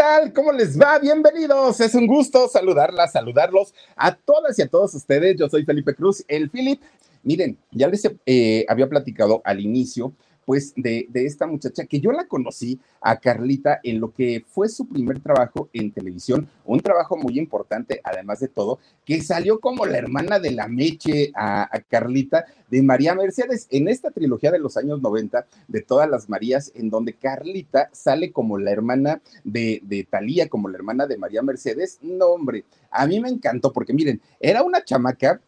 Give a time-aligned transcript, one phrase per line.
[0.00, 0.32] tal?
[0.32, 0.98] ¿Cómo les va?
[0.98, 1.78] Bienvenidos.
[1.78, 5.36] Es un gusto saludarlas, saludarlos a todas y a todos ustedes.
[5.38, 6.80] Yo soy Felipe Cruz, el Philip.
[7.22, 10.14] Miren, ya les eh, había platicado al inicio
[10.44, 14.86] pues de, esta muchacha que yo la conocí a Carlita en lo que fue su
[14.88, 19.98] primer trabajo en televisión, un trabajo muy importante, además de todo, que salió como la
[19.98, 25.00] hermana de la Meche a, Carlita de María Mercedes en esta trilogía de los años
[25.00, 30.48] 90 de todas las Marías, en donde Carlita sale como la hermana de, de Talía,
[30.48, 31.98] como la hermana de María Mercedes.
[32.02, 35.40] No, hombre, a mí me encantó porque miren, era una chamaca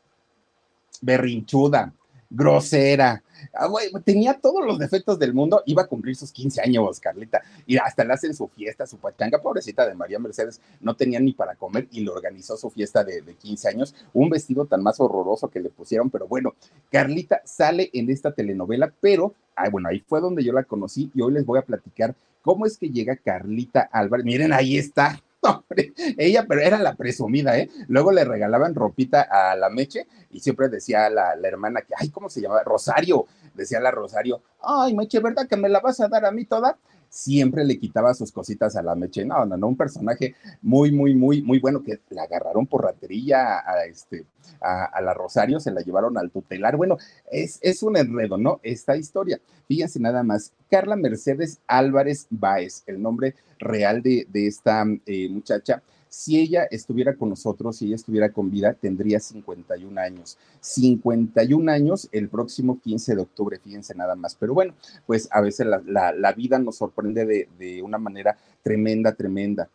[1.01, 1.93] berrinchuda,
[2.35, 3.23] grosera,
[3.55, 3.69] Ah,
[4.05, 8.05] tenía todos los defectos del mundo, iba a cumplir sus 15 años, Carlita, y hasta
[8.05, 11.89] le hacen su fiesta, su pachanga, pobrecita de María Mercedes, no tenía ni para comer
[11.91, 15.61] y le organizó su fiesta de, de 15 años, un vestido tan más horroroso que
[15.61, 16.55] le pusieron, pero bueno,
[16.91, 19.35] Carlita sale en esta telenovela, pero,
[19.71, 22.79] bueno, ahí fue donde yo la conocí y hoy les voy a platicar cómo es
[22.79, 25.21] que llega Carlita Álvarez, miren, ahí está,
[26.19, 27.69] ella, pero era la presumida, ¿eh?
[27.89, 32.11] Luego le regalaban ropita a la Meche y siempre decía la, la hermana que, ay,
[32.11, 32.63] ¿cómo se llamaba?
[32.63, 36.45] Rosario, decía la Rosario, ay, Meche, ¿verdad que me la vas a dar a mí
[36.45, 36.79] toda?
[37.13, 39.25] Siempre le quitaba sus cositas a la Meche.
[39.27, 43.85] No, no, un personaje muy, muy, muy, muy bueno que la agarraron por ratería a,
[43.85, 44.25] este,
[44.63, 46.77] a, la Rosario, se la llevaron al tutelar.
[46.77, 46.97] Bueno,
[47.31, 48.61] es, es un enredo, ¿no?
[48.63, 49.39] Esta historia.
[49.69, 55.83] Fíjense nada más, Carla Mercedes Álvarez Báez, el nombre real de, de esta eh, muchacha,
[56.13, 60.37] si ella estuviera con nosotros, si ella estuviera con vida, tendría 51 años.
[60.61, 64.35] 51 años el próximo 15 de octubre, fíjense nada más.
[64.35, 64.75] Pero bueno,
[65.07, 69.71] pues a veces la, vida nos sorprende de, una manera tremenda, tremenda.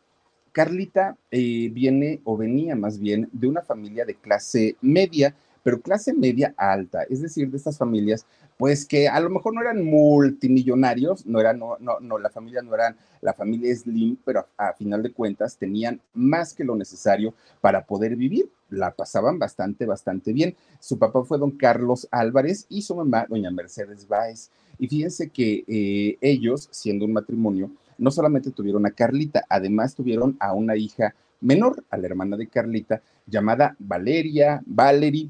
[0.51, 5.35] Carlita eh, viene o venía más bien de una familia de clase media,
[5.67, 9.59] pero clase media alta, es decir, de estas familias pues que a lo mejor no
[9.59, 14.47] eran multimillonarios, no eran, no, no, no, la familia no eran la familia Slim, pero
[14.55, 18.49] a, final de cuentas tenían más que lo necesario para poder vivir.
[18.69, 20.55] La pasaban bastante, bastante bien.
[20.79, 24.49] Su papá fue don Carlos Álvarez y su mamá, doña Mercedes Báez.
[24.79, 30.37] Y fíjense que eh, ellos, siendo un matrimonio, no solamente tuvieron a Carlita, además tuvieron
[30.39, 35.29] a una hija menor, a la hermana de Carlita, llamada Valeria, Valerie,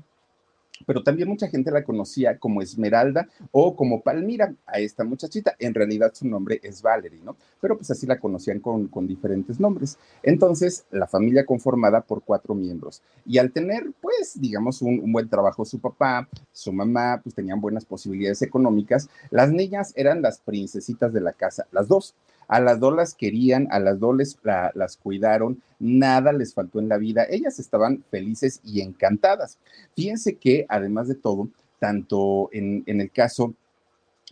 [0.85, 5.55] pero también mucha gente la conocía como Esmeralda o como Palmira, a esta muchachita.
[5.59, 7.35] En realidad su nombre es Valerie, ¿no?
[7.59, 9.97] Pero pues así la conocían con, con diferentes nombres.
[10.23, 13.01] Entonces, la familia conformada por cuatro miembros.
[13.25, 17.61] Y al tener, pues, digamos, un, un buen trabajo su papá, su mamá, pues tenían
[17.61, 22.15] buenas posibilidades económicas, las niñas eran las princesitas de la casa, las dos.
[22.47, 24.37] A las dos las querían, a las dos les,
[24.73, 27.25] las cuidaron, nada les faltó en la vida.
[27.29, 29.57] Ellas estaban felices y encantadas.
[29.95, 31.49] Fíjense que, además de todo,
[31.79, 33.53] tanto en, en el caso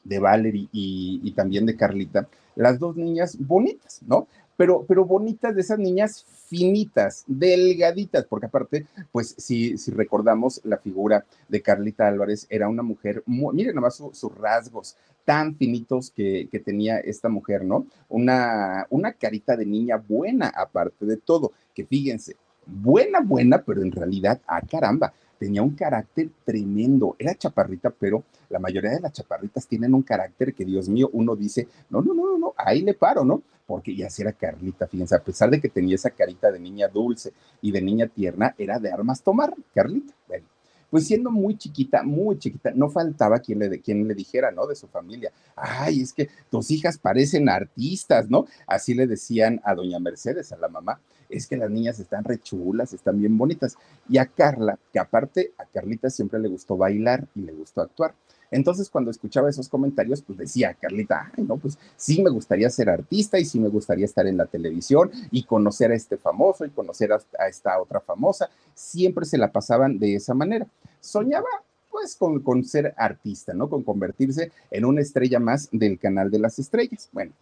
[0.03, 4.27] de Valerie y, y, también de Carlita, las dos niñas bonitas, ¿no?
[4.57, 10.77] Pero, pero bonitas de esas niñas finitas, delgaditas, porque aparte, pues si, si recordamos la
[10.77, 14.95] figura de Carlita Álvarez, era una mujer, miren nomás sus rasgos
[15.25, 17.87] tan finitos que, que, tenía esta mujer, ¿no?
[18.09, 22.35] Una, una carita de niña buena, aparte de todo, que fíjense,
[22.65, 27.15] buena, buena, pero en realidad, ah, caramba, tenía un carácter tremendo.
[27.19, 31.35] Era chaparrita, pero la mayoría de las chaparritas tienen un carácter que, Dios mío, uno
[31.35, 33.41] dice, no, no, no, no, ahí le paro, ¿no?
[33.65, 36.87] Porque ya si era Carlita, fíjense, a pesar de que tenía esa carita de niña
[36.87, 40.13] dulce y de niña tierna, era de armas tomar, Carlita.
[40.27, 40.45] Bueno,
[40.89, 44.67] pues siendo muy chiquita, muy chiquita, no faltaba quien le, quien le dijera, ¿no?
[44.67, 48.45] De su familia, ay, es que tus hijas parecen artistas, ¿no?
[48.67, 52.93] Así le decían a doña Mercedes, a la mamá, es que las niñas están rechulas,
[52.93, 53.77] están bien bonitas.
[54.07, 58.13] Y a Carla, que aparte a Carlita siempre le gustó bailar y le gustó actuar.
[58.55, 62.89] Entonces, cuando escuchaba esos comentarios, pues decía, Carlita, ay, no, pues sí me gustaría ser
[62.89, 66.69] artista y sí me gustaría estar en la televisión y conocer a este famoso y
[66.69, 68.49] conocer a, esta otra famosa.
[68.73, 70.65] Siempre se la pasaban de esa manera.
[71.01, 71.49] Soñaba
[71.91, 73.69] pues con, con, ser artista, ¿no?
[73.69, 77.09] Con convertirse en una estrella más del canal de las estrellas.
[77.11, 77.33] Bueno,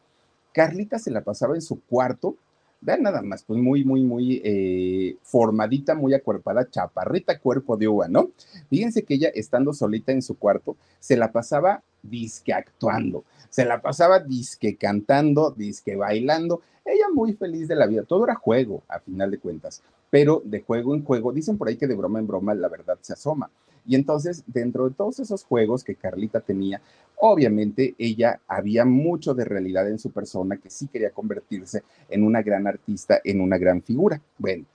[0.51, 2.37] Carlita se la pasaba en su cuarto
[2.83, 8.09] Vean nada más, pues muy, muy, muy eh, formadita, muy acuerpada, chaparrita, cuerpo de uva,
[8.09, 8.31] ¿no?
[8.69, 13.81] Fíjense que ella, estando solita en su cuarto, se la pasaba disque actuando, se la
[13.81, 16.61] pasaba disque cantando, disque bailando.
[16.83, 20.61] Ella muy feliz de la vida, todo era juego, a final de cuentas, pero de
[20.61, 23.49] juego en juego, dicen por ahí que de broma en broma la verdad se asoma.
[23.85, 26.81] Y entonces, dentro de todos esos juegos que Carlita tenía,
[27.25, 32.41] obviamente ella había mucho de realidad en su persona que sí quería convertirse en una
[32.41, 34.21] gran artista, en una gran figura.
[34.37, 34.65] Bueno,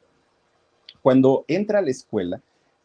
[1.02, 2.40] cuando entra a la escuela,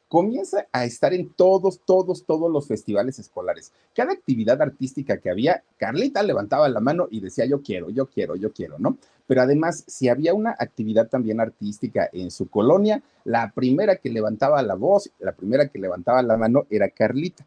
[0.09, 3.71] comienza a estar en todos, todos, todos los festivales escolares.
[3.95, 8.35] Cada actividad artística que había, Carlita levantaba la mano y decía, yo quiero, yo quiero,
[8.35, 8.97] yo quiero, ¿no?
[9.25, 14.61] Pero además, si había una actividad también artística en su colonia, la primera que levantaba
[14.61, 17.45] la voz, la primera que levantaba la mano era Carlita.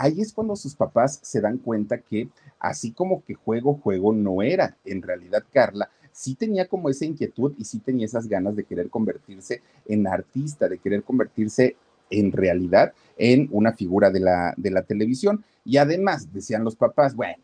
[0.00, 2.28] Ahí es cuando sus papás se dan cuenta que
[2.60, 4.76] así como que juego, juego no era.
[4.84, 8.90] En realidad, Carla sí tenía como esa inquietud y sí tenía esas ganas de querer
[8.90, 11.76] convertirse en artista, de querer convertirse
[12.10, 15.44] en realidad en una figura de la, de la televisión.
[15.64, 17.42] Y además, decían los papás, bueno,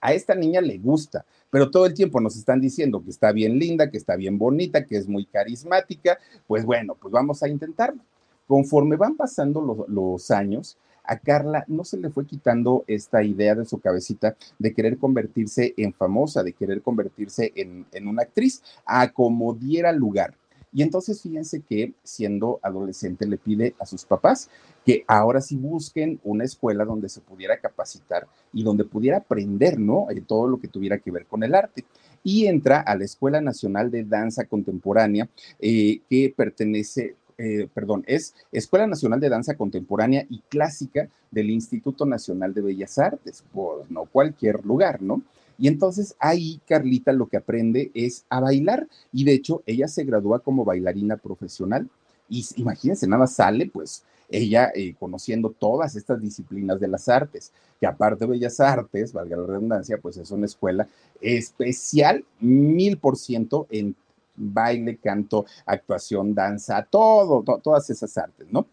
[0.00, 3.58] a esta niña le gusta, pero todo el tiempo nos están diciendo que está bien
[3.58, 8.00] linda, que está bien bonita, que es muy carismática, pues bueno, pues vamos a intentarlo.
[8.46, 13.54] Conforme van pasando los, los años, a Carla no se le fue quitando esta idea
[13.54, 18.62] de su cabecita de querer convertirse en famosa, de querer convertirse en, en una actriz,
[18.84, 20.34] a como diera lugar.
[20.72, 24.50] Y entonces fíjense que siendo adolescente le pide a sus papás
[24.84, 30.06] que ahora sí busquen una escuela donde se pudiera capacitar y donde pudiera aprender, ¿no?
[30.10, 31.84] Eh, todo lo que tuviera que ver con el arte.
[32.22, 35.28] Y entra a la Escuela Nacional de Danza Contemporánea,
[35.60, 42.04] eh, que pertenece, eh, perdón, es Escuela Nacional de Danza Contemporánea y Clásica del Instituto
[42.04, 45.22] Nacional de Bellas Artes, pues no cualquier lugar, ¿no?
[45.56, 50.04] Y entonces ahí Carlita lo que aprende es a bailar y de hecho ella se
[50.04, 51.88] gradúa como bailarina profesional
[52.28, 57.86] y imagínense, nada sale pues ella eh, conociendo todas estas disciplinas de las artes, que
[57.86, 60.86] aparte de Bellas Artes, valga la redundancia, pues es una escuela
[61.20, 63.96] especial mil por ciento en
[64.38, 68.66] baile, canto, actuación, danza, todo, todas esas artes, ¿no?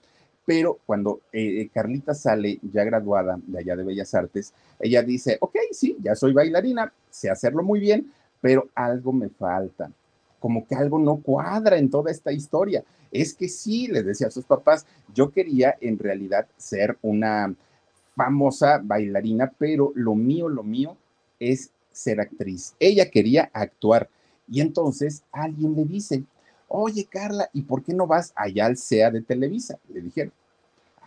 [0.46, 5.38] pero cuando eh, eh, Carlita sale ya graduada de allá de Bellas Artes, ella dice,
[5.42, 9.92] ok, sí, ya soy bailarina, sé hacerlo muy bien, pero algo me falta,
[10.40, 12.84] como que algo no cuadra en toda esta historia.
[13.12, 17.56] Es que sí, le decía a sus papás, yo quería en realidad ser una
[18.16, 20.96] famosa bailarina, pero lo mío, lo mío
[21.40, 22.76] es ser actriz.
[22.80, 24.10] Ella quería actuar.
[24.48, 26.24] Y entonces alguien le dice,
[26.68, 29.78] oye Carla, ¿y por qué no vas allá al CEA de Televisa?
[29.90, 30.34] Le dijeron.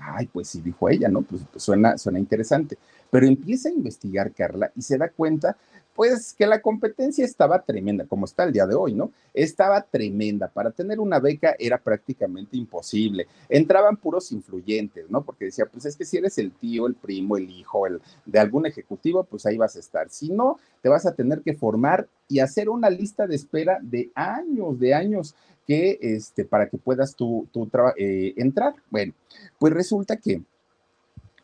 [0.01, 1.23] Ay, pues sí, dijo ella, ¿no?
[1.23, 2.79] Pues, pues, suena, suena interesante.
[3.11, 5.57] Pero empieza a investigar Carla y se da cuenta
[5.99, 9.11] pues que la competencia estaba tremenda, como está el día de hoy, ¿no?
[9.35, 10.47] Estaba tremenda.
[10.47, 13.27] Para tener una beca era prácticamente imposible.
[13.49, 15.25] Entraban puros influyentes, ¿no?
[15.25, 18.39] Porque decía, pues es que si eres el tío, el primo, el hijo, el de
[18.39, 20.09] algún ejecutivo, pues ahí vas a estar.
[20.09, 24.13] Si no, te vas a tener que formar y hacer una lista de espera de
[24.15, 25.35] años, de años
[25.67, 28.73] que este, para que puedas tú, tú eh, entrar.
[28.89, 29.15] Bueno,
[29.59, 30.43] pues resulta que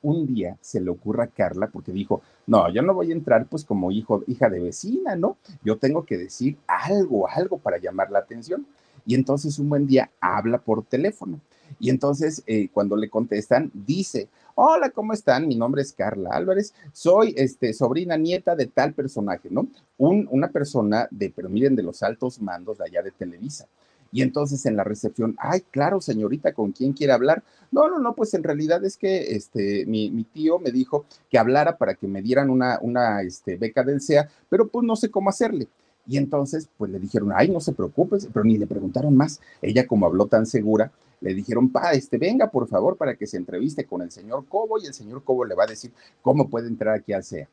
[0.05, 3.47] un día se le ocurra a Carla porque dijo, no, yo no voy a entrar
[3.47, 5.39] pues como hijo, hija de vecina, ¿no?
[5.65, 8.67] Yo tengo que decir algo, algo para llamar la atención.
[9.07, 11.41] Y entonces un buen día habla por teléfono.
[11.81, 15.49] Y entonces eh, cuando le contestan, dice, hola, ¿cómo están?
[15.49, 19.67] Mi nombre es Carla Álvarez, soy este, sobrina nieta de tal personaje, ¿no?
[19.97, 23.67] Un, una persona de, pero miren, de los altos mandos de allá de Televisa.
[24.15, 27.43] Y entonces en la recepción, ay, claro, señorita, ¿con quién quiere hablar?
[27.73, 31.77] No, no, no, pues en realidad es que este, mi, tío me dijo que hablara
[31.77, 35.31] para que me dieran una, una este, beca del SEA, pero pues no sé cómo
[35.31, 35.67] hacerle.
[36.07, 39.41] Y entonces, pues le dijeron, ay, no se preocupe, pero ni le preguntaron más.
[39.61, 43.37] Ella, como habló tan segura, le dijeron, pa, este, venga, por favor, para que se
[43.37, 46.69] entreviste con el señor Cobo y el señor Cobo le va a decir cómo puede
[46.69, 47.49] entrar aquí al SEA.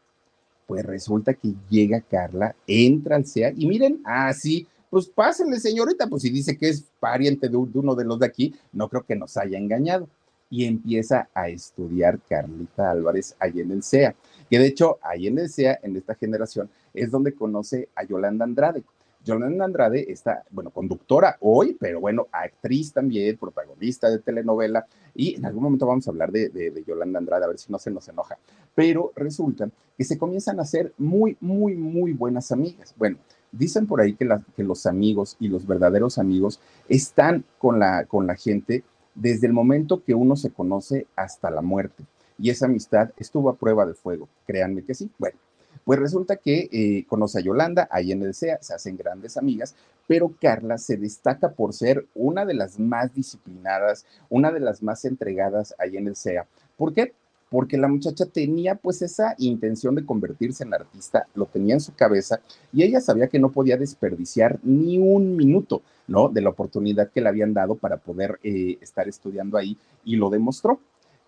[0.67, 6.21] Pues resulta que llega Carla, entra al SEA y miren, así, pues pásenle, señorita, pues
[6.21, 9.37] si dice que es pariente de, uno de los de aquí, no creo que nos
[9.37, 10.07] haya engañado.
[10.49, 14.13] Y empieza a estudiar Carlita Álvarez ahí en el CEA,
[14.49, 18.43] que de hecho ahí en el CEA, en esta generación, es donde conoce a Yolanda
[18.43, 18.83] Andrade.
[19.23, 25.45] Yolanda Andrade está, bueno, conductora hoy, pero bueno, actriz también, protagonista de telenovela, y en
[25.45, 28.09] algún momento vamos a hablar de, de, Yolanda Andrade, a ver si no se nos
[28.09, 28.37] enoja.
[28.75, 32.93] Pero resulta que se comienzan a ser muy, muy, muy buenas amigas.
[32.97, 33.17] Bueno,
[33.51, 34.25] Dicen por ahí que,
[34.63, 40.03] los amigos y los verdaderos amigos están con la, con la gente desde el momento
[40.03, 42.05] que uno se conoce hasta la muerte.
[42.37, 45.09] Y esa amistad estuvo a prueba de fuego, créanme que sí.
[45.19, 45.37] Bueno,
[45.83, 49.75] pues resulta que eh, conoce a Yolanda, ahí en el SEA, se hacen grandes amigas,
[50.07, 55.05] pero Carla se destaca por ser una de las más disciplinadas, una de las más
[55.05, 56.47] entregadas ahí en el SEA.
[56.77, 57.13] ¿Por qué?
[57.51, 61.93] Porque la muchacha tenía pues esa intención de convertirse en artista, lo tenía en su
[61.93, 62.39] cabeza
[62.71, 66.29] y ella sabía que no podía desperdiciar ni un minuto, ¿no?
[66.29, 70.29] De la oportunidad que le habían dado para poder eh, estar estudiando ahí y lo
[70.29, 70.79] demostró.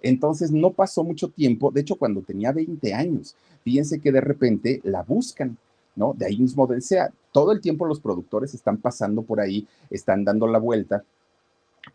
[0.02, 4.80] Entonces no pasó mucho tiempo, de hecho cuando tenía 20 años, fíjense que de repente
[4.86, 5.58] la buscan,
[5.98, 6.14] ¿no?
[6.14, 7.12] De ahí mismo del SEA.
[7.34, 11.04] Todo el tiempo los productores están pasando por ahí, están dando la vuelta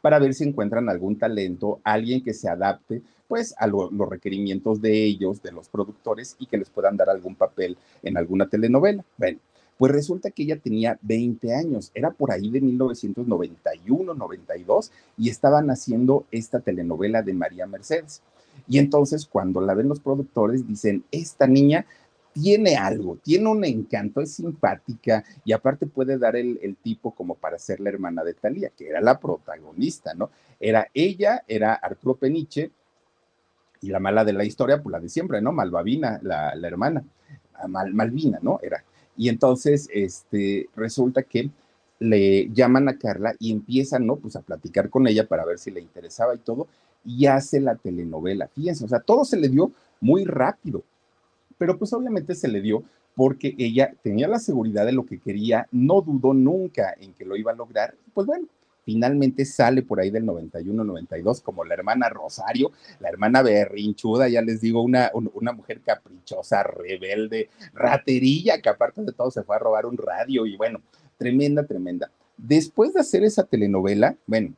[0.00, 5.04] para ver si encuentran algún talento, alguien que se adapte pues a los requerimientos de
[5.04, 9.04] ellos, de los productores y que les puedan dar algún papel en alguna telenovela.
[9.18, 9.38] Bueno,
[9.76, 15.70] pues resulta que ella tenía 20 años, era por ahí de 1991, 92 y estaban
[15.70, 18.22] haciendo esta telenovela de María Mercedes.
[18.66, 21.86] Y entonces cuando la ven los productores dicen, esta niña
[22.40, 27.58] tiene algo, tiene un encanto, es simpática y aparte puede dar el, tipo como para
[27.58, 30.30] ser la hermana de Talía, que era la protagonista, ¿no?
[30.60, 32.70] Era ella, era Arturo Peniche
[33.80, 35.52] y la mala de la historia, pues la de siempre, ¿no?
[35.52, 37.02] Malvavina, la, hermana,
[37.66, 38.60] Mal, Malvina, ¿no?
[38.62, 38.84] Era.
[39.16, 41.50] Y entonces, este, resulta que
[41.98, 44.14] le llaman a Carla y empiezan, ¿no?
[44.14, 46.68] Pues a platicar con ella para ver si le interesaba y todo,
[47.04, 48.46] y hace la telenovela.
[48.46, 50.84] Fíjense, o sea, todo se le dio muy rápido
[51.58, 52.84] pero pues obviamente se le dio
[53.14, 57.36] porque ella tenía la seguridad de lo que quería, no dudó nunca en que lo
[57.36, 58.46] iba a lograr, pues bueno,
[58.84, 64.40] finalmente sale por ahí del 91, 92 como la hermana Rosario, la hermana berrinchuda, ya
[64.40, 69.58] les digo, una, una mujer caprichosa, rebelde, raterilla, que aparte de todo se fue a
[69.58, 70.80] robar un radio y bueno,
[71.18, 72.10] tremenda, tremenda.
[72.38, 74.54] Después de hacer esa telenovela, bueno,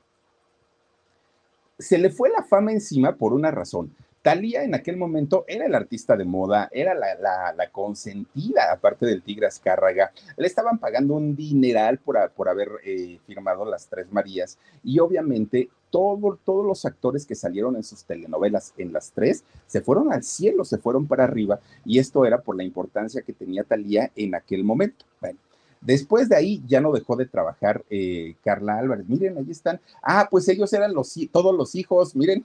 [1.81, 3.93] se le fue la fama encima por una razón.
[4.23, 9.47] Talía en aquel momento era el artista de moda, era la, consentida, aparte del Tigre
[9.47, 10.13] Azcárraga.
[10.37, 15.71] Le estaban pagando un dineral por, por haber eh, firmado Las Tres Marías y obviamente
[15.91, 20.65] todos los actores que salieron en sus telenovelas en las tres se fueron al cielo,
[20.65, 24.65] se fueron para arriba y esto era por la importancia que tenía Talía en aquel
[24.65, 25.05] momento.
[25.21, 25.39] Bueno,
[25.81, 29.09] Después de ahí ya no dejó de trabajar eh, Carla Álvarez.
[29.09, 29.81] Miren, ahí están.
[30.03, 32.45] Ah, pues ellos eran los, todos los hijos, miren,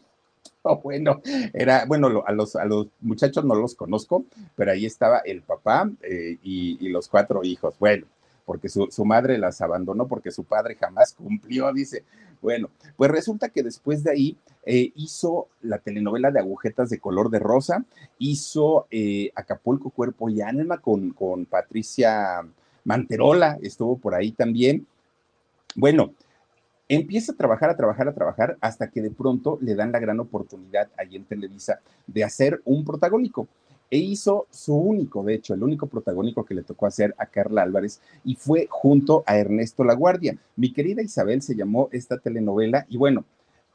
[0.83, 1.21] bueno,
[1.53, 4.25] era, bueno, a los, a los muchachos no los conozco,
[4.55, 7.75] pero ahí estaba el papá eh, y, los cuatro hijos.
[7.79, 8.05] Bueno,
[8.45, 12.03] porque su, madre las abandonó porque su padre jamás cumplió, dice.
[12.41, 17.31] Bueno, pues resulta que después de ahí eh, hizo la telenovela de agujetas de color
[17.31, 17.83] de rosa,
[18.19, 22.45] hizo eh, Acapulco Cuerpo y Alma con, con Patricia
[22.83, 24.85] Manterola, estuvo por ahí también.
[25.75, 26.13] Bueno,
[26.87, 30.19] empieza a trabajar, a trabajar, a trabajar, hasta que de pronto le dan la gran
[30.19, 33.47] oportunidad ahí en Televisa de hacer un protagónico.
[33.89, 37.61] E hizo su único, de hecho, el único protagónico que le tocó hacer a Carla
[37.61, 40.37] Álvarez y fue junto a Ernesto Laguardia.
[40.55, 43.25] Mi querida Isabel se llamó esta telenovela y bueno,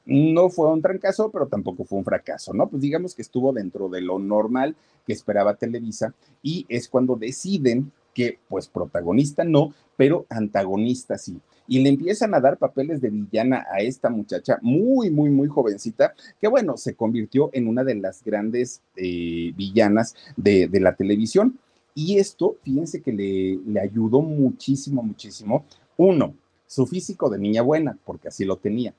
[0.06, 2.68] no fue un trancazo, pero tampoco fue un fracaso, ¿no?
[2.68, 4.74] Pues digamos que estuvo dentro de lo normal
[5.06, 6.12] que esperaba Televisa
[6.42, 12.40] y es cuando deciden que pues protagonista no, pero antagonista sí y le empiezan a
[12.40, 17.48] dar papeles de villana a esta muchacha muy, muy, muy jovencita, que bueno, se convirtió
[17.52, 21.60] en una de las grandes eh, villanas de, la televisión.
[21.94, 25.64] Y esto, fíjense que le, le ayudó muchísimo, muchísimo.
[25.96, 26.34] Uno,
[26.66, 28.92] su físico de niña buena, porque así lo tenía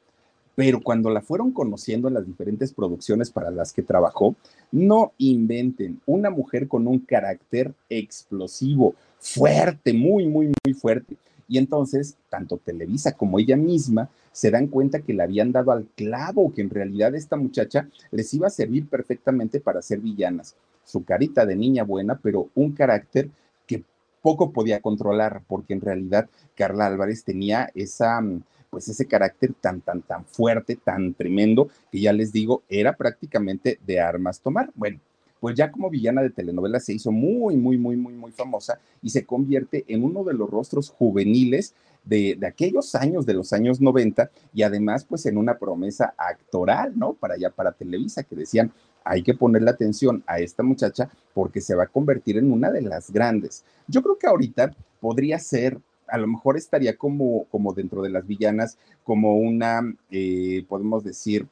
[0.56, 4.36] pero cuando la fueron conociendo en las diferentes producciones para las que trabajó,
[4.72, 11.16] no inventen una mujer con un carácter explosivo, fuerte, muy, muy, muy fuerte.
[11.52, 15.86] Y entonces, tanto Televisa como ella misma se dan cuenta que le habían dado al
[15.98, 20.56] clavo, que en realidad esta muchacha les iba a servir perfectamente para ser villanas.
[20.86, 23.28] Su carita de niña buena, pero un carácter
[23.68, 23.84] que
[24.22, 28.24] poco podía controlar, porque en realidad Carla Álvarez tenía esa,
[28.70, 33.78] pues ese carácter tan, tan, tan fuerte, tan tremendo, que ya les digo, era prácticamente
[33.86, 34.72] de armas tomar.
[34.74, 35.02] Bueno,
[35.42, 39.10] pues ya como villana de telenovela se hizo muy, muy, muy, muy, muy famosa y
[39.10, 44.30] se convierte en uno de los rostros juveniles de, aquellos años, de los años 90,
[44.54, 47.14] y además pues en una promesa actoral, ¿no?
[47.14, 48.72] Para allá, para Televisa, que decían,
[49.04, 52.84] hay que ponerle atención a esta muchacha porque se va a convertir en una de
[52.84, 53.66] las grandes.
[53.88, 58.28] Yo creo que ahorita podría ser, a lo mejor estaría como, como dentro de las
[58.28, 59.82] villanas, como una,
[60.12, 61.48] eh, podemos decir,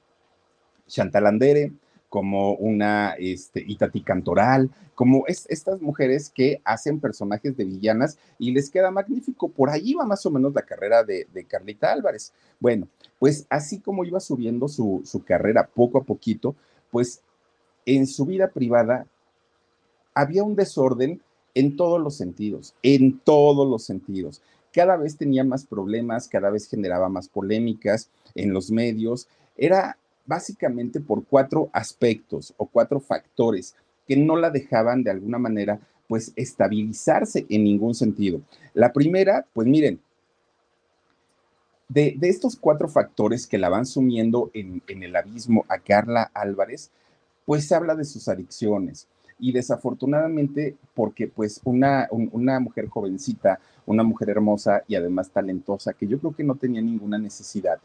[0.88, 1.72] Chantal Andere,
[2.10, 8.52] como una este, Itati Cantoral, como es, estas mujeres que hacen personajes de villanas y
[8.52, 9.48] les queda magnífico.
[9.50, 12.34] Por ahí va más o menos la carrera de, Carlita Álvarez.
[12.60, 12.88] Bueno,
[13.20, 16.56] pues así como iba subiendo su, su carrera poco a poquito,
[16.92, 17.22] pues
[17.86, 19.06] en su vida privada
[20.14, 21.22] había un desorden
[21.54, 24.42] en todos los sentidos, en todos los sentidos.
[24.74, 29.28] Cada vez tenía más problemas, cada vez generaba más polémicas en los medios.
[29.56, 29.98] Era
[30.30, 33.76] básicamente por cuatro aspectos o cuatro factores
[34.08, 38.42] que no la dejaban de alguna manera pues estabilizarse en ningún sentido.
[38.76, 40.00] La primera, pues miren,
[41.88, 46.92] de, estos cuatro factores que la van sumiendo en, el abismo a Carla Álvarez,
[47.46, 49.08] pues se habla de sus adicciones.
[49.40, 56.06] Y desafortunadamente, porque pues una, una mujer jovencita, una mujer hermosa y además talentosa, que
[56.06, 57.80] yo creo que no tenía ninguna necesidad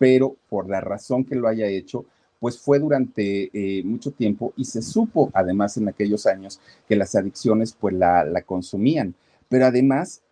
[0.00, 2.06] pero por la razón que lo haya hecho,
[2.38, 7.14] pues fue durante eh, mucho tiempo y se supo además en aquellos años que las
[7.14, 9.14] adicciones pues la, la consumían,
[9.50, 10.22] pero además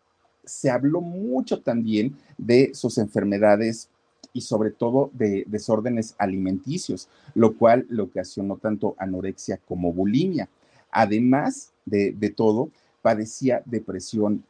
[0.43, 3.91] se habló mucho también de sus enfermedades
[4.33, 10.49] y sobre todo de desórdenes alimenticios, lo cual le ocasionó tanto anorexia como bulimia.
[10.91, 12.71] Además de, todo,
[13.03, 14.43] padecía depresión.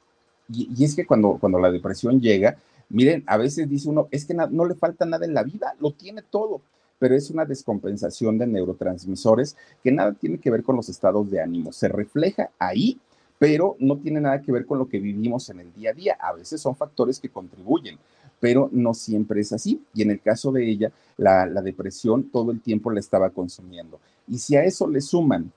[0.48, 2.58] Y, es que cuando, cuando la depresión llega,
[2.88, 5.92] miren, a veces dice uno, es que no le falta nada en la vida, lo
[5.92, 6.62] tiene todo
[6.98, 11.40] pero es una descompensación de neurotransmisores que nada tiene que ver con los estados de
[11.40, 11.72] ánimo.
[11.72, 12.98] Se refleja ahí,
[13.38, 16.16] pero no tiene nada que ver con lo que vivimos en el día a día.
[16.20, 17.98] A veces son factores que contribuyen,
[18.40, 19.80] pero no siempre es así.
[19.94, 24.00] Y en el caso de ella, la, depresión todo el tiempo la estaba consumiendo.
[24.26, 25.52] Y si a eso le suman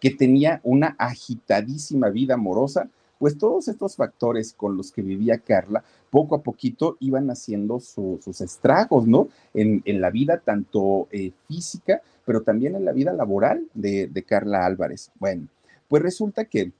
[0.00, 5.82] que tenía una agitadísima vida amorosa, pues todos estos factores con los que vivía Carla,
[6.10, 9.28] poco a poquito iban haciendo sus estragos, ¿no?
[9.54, 14.66] En, la vida tanto eh, física, pero también en la vida laboral de, de Carla
[14.66, 15.10] Álvarez.
[15.18, 15.48] Bueno,
[15.88, 16.72] pues resulta que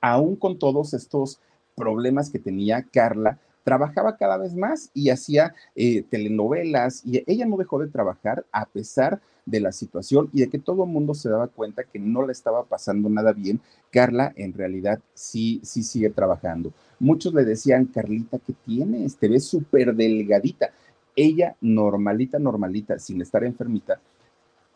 [0.00, 1.40] aún con todos estos
[1.74, 7.58] problemas que tenía Carla, trabajaba cada vez más y hacía eh, telenovelas y ella no
[7.58, 11.28] dejó de trabajar a pesar de la situación y de que todo el mundo se
[11.28, 13.60] daba cuenta que no le estaba pasando nada bien.
[13.90, 16.72] Carla en realidad sí, sí sigue trabajando.
[17.00, 19.16] Muchos le decían, Carlita, ¿qué tienes?
[19.16, 20.70] Te ves súper delgadita.
[21.16, 24.00] Ella, normalita, normalita, sin estar enfermita,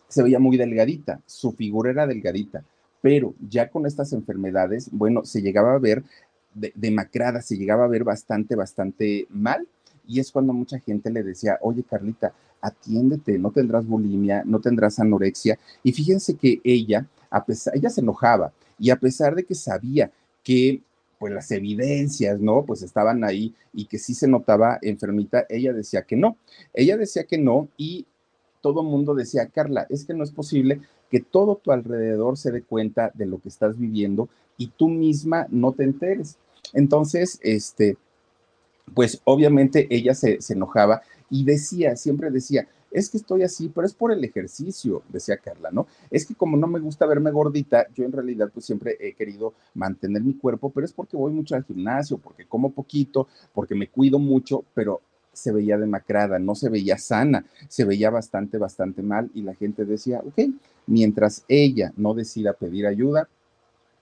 [0.09, 2.64] se veía muy delgadita, su figura era delgadita,
[3.00, 6.05] pero ya con estas enfermedades, bueno, se llegaba a ver
[6.75, 9.67] demacrada, se llegaba a ver bastante, bastante mal.
[10.07, 14.99] Y es cuando mucha gente le decía, oye Carlita, atiéndete, no tendrás bulimia, no tendrás
[14.99, 15.59] anorexia.
[15.83, 20.11] Y fíjense que ella, a pesar, ella se enojaba y a pesar de que sabía
[20.42, 20.81] que
[21.19, 22.64] pues las evidencias, ¿no?
[22.64, 26.37] Pues estaban ahí y que sí se notaba enfermita, ella decía que no.
[26.75, 28.07] Ella decía que no y
[28.61, 32.50] todo el mundo decía, Carla, es que no es posible que todo tu alrededor se
[32.50, 36.38] dé cuenta de lo que estás viviendo y tú misma no te enteres.
[36.73, 37.99] Entonces, este,
[38.95, 41.02] pues obviamente ella se, enojaba
[41.33, 45.71] y decía, siempre decía, es que estoy así, pero es por el ejercicio, decía Carla,
[45.73, 45.87] ¿no?
[46.11, 49.55] Es que como no me gusta verme gordita, yo en realidad pues siempre he querido
[49.73, 53.88] mantener mi cuerpo, pero es porque voy mucho al gimnasio, porque como poquito, porque me
[53.88, 55.01] cuido mucho, pero
[55.33, 59.87] se veía demacrada, no se veía sana, se veía bastante, bastante mal y la gente
[59.87, 60.51] decía, ok,
[60.87, 63.27] mientras ella no decida pedir ayuda,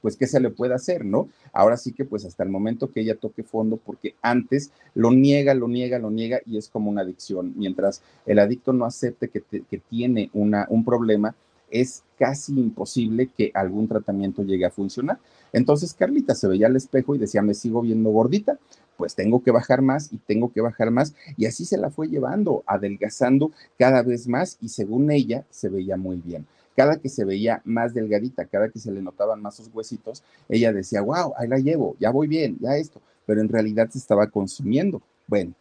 [0.00, 1.28] pues qué se le puede hacer, ¿no?
[1.52, 5.54] Ahora sí que pues hasta el momento que ella toque fondo, porque antes lo niega,
[5.54, 7.52] lo niega, lo niega y es como una adicción.
[7.56, 9.40] Mientras el adicto no acepte que,
[9.88, 11.34] tiene un problema,
[11.70, 15.18] es casi imposible que algún tratamiento llegue a funcionar.
[15.52, 18.58] Entonces Carlita se veía al espejo y decía, me sigo viendo gordita,
[18.96, 21.14] pues tengo que bajar más y tengo que bajar más.
[21.36, 25.96] Y así se la fue llevando, adelgazando cada vez más y según ella se veía
[25.96, 26.46] muy bien
[26.80, 30.72] cada que se veía más delgadita, cada que se le notaban más sus huesitos, ella
[30.72, 34.28] decía, wow, ahí la llevo, ya voy bien, ya esto, pero en realidad se estaba
[34.28, 35.02] consumiendo.
[35.26, 35.52] Bueno,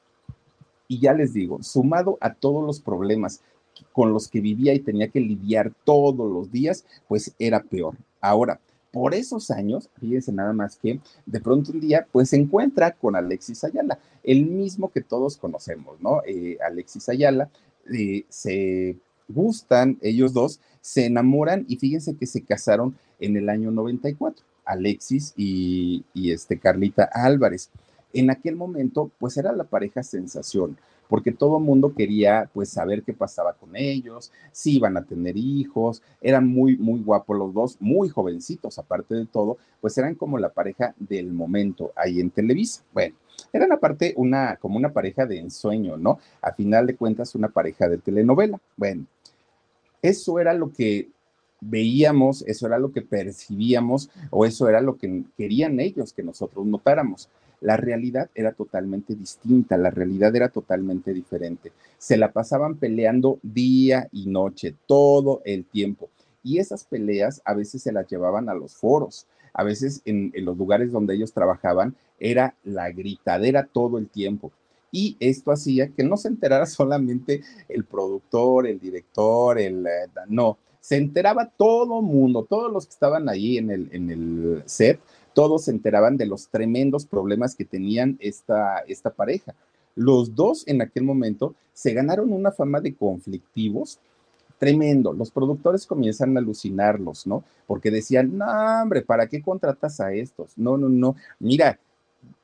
[0.88, 3.42] y ya les digo, sumado a todos los problemas
[3.92, 7.98] con los que vivía y tenía que lidiar todos los días, pues era peor.
[8.22, 8.62] Ahora,
[8.94, 13.18] por esos años, fíjense nada más que de pronto un día, pues se encuentra con
[13.18, 16.22] Alexis Ayala, el mismo que todos conocemos, ¿no?
[16.26, 17.50] Eh, Alexis Ayala
[17.94, 18.96] eh, se
[19.30, 25.34] gustan ellos dos, se enamoran y fíjense que se casaron en el año 94, Alexis
[25.36, 27.70] y, este Carlita Álvarez.
[28.14, 33.04] En aquel momento, pues era la pareja sensación, porque todo el mundo quería pues saber
[33.04, 37.78] qué pasaba con ellos, si iban a tener hijos, eran muy, muy guapos los dos,
[37.80, 42.84] muy jovencitos, aparte de todo, pues eran como la pareja del momento ahí en Televisa.
[42.94, 43.16] Bueno,
[43.54, 46.20] eran aparte una, como una pareja de ensueño, ¿no?
[46.42, 48.60] A final de cuentas, una pareja de telenovela.
[48.76, 49.06] Bueno,
[50.02, 51.10] eso era lo que
[51.62, 56.66] veíamos, eso era lo que percibíamos o eso era lo que querían ellos que nosotros
[56.66, 57.30] notáramos.
[57.62, 61.74] La realidad era totalmente distinta, la realidad era totalmente diferente.
[61.98, 66.10] Se la pasaban peleando día y noche, todo el tiempo.
[66.42, 70.58] Y esas peleas a veces se las llevaban a los foros, a veces en, los
[70.58, 74.52] lugares donde ellos trabajaban era la gritadera todo el tiempo
[74.92, 79.86] y esto hacía que no se enterara solamente el productor, el director, el...
[79.86, 84.64] Eh, no, se enteraba todo mundo, todos los que estaban ahí en el, en el
[84.66, 85.00] set,
[85.34, 89.54] todos se enteraban de los tremendos problemas que tenían esta, esta pareja.
[89.96, 94.00] Los dos en aquel momento se ganaron una fama de conflictivos
[94.60, 95.14] tremendo.
[95.14, 97.44] Los productores comienzan a alucinarlos, ¿no?
[97.66, 98.46] Porque decían, no,
[98.82, 100.58] hombre, ¿para qué contratas a estos?
[100.58, 101.16] No, no, no.
[101.40, 101.80] Mira,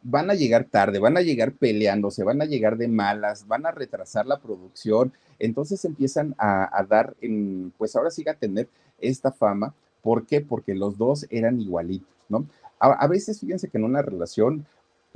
[0.01, 3.71] van a llegar tarde, van a llegar peleándose, van a llegar de malas, van a
[3.71, 5.13] retrasar la producción.
[5.38, 9.73] Entonces empiezan a, dar, en, pues ahora sí a tener esta fama.
[10.01, 10.41] ¿Por qué?
[10.41, 12.45] Porque los dos eran igualitos, ¿no?
[12.78, 14.65] a veces fíjense que en una relación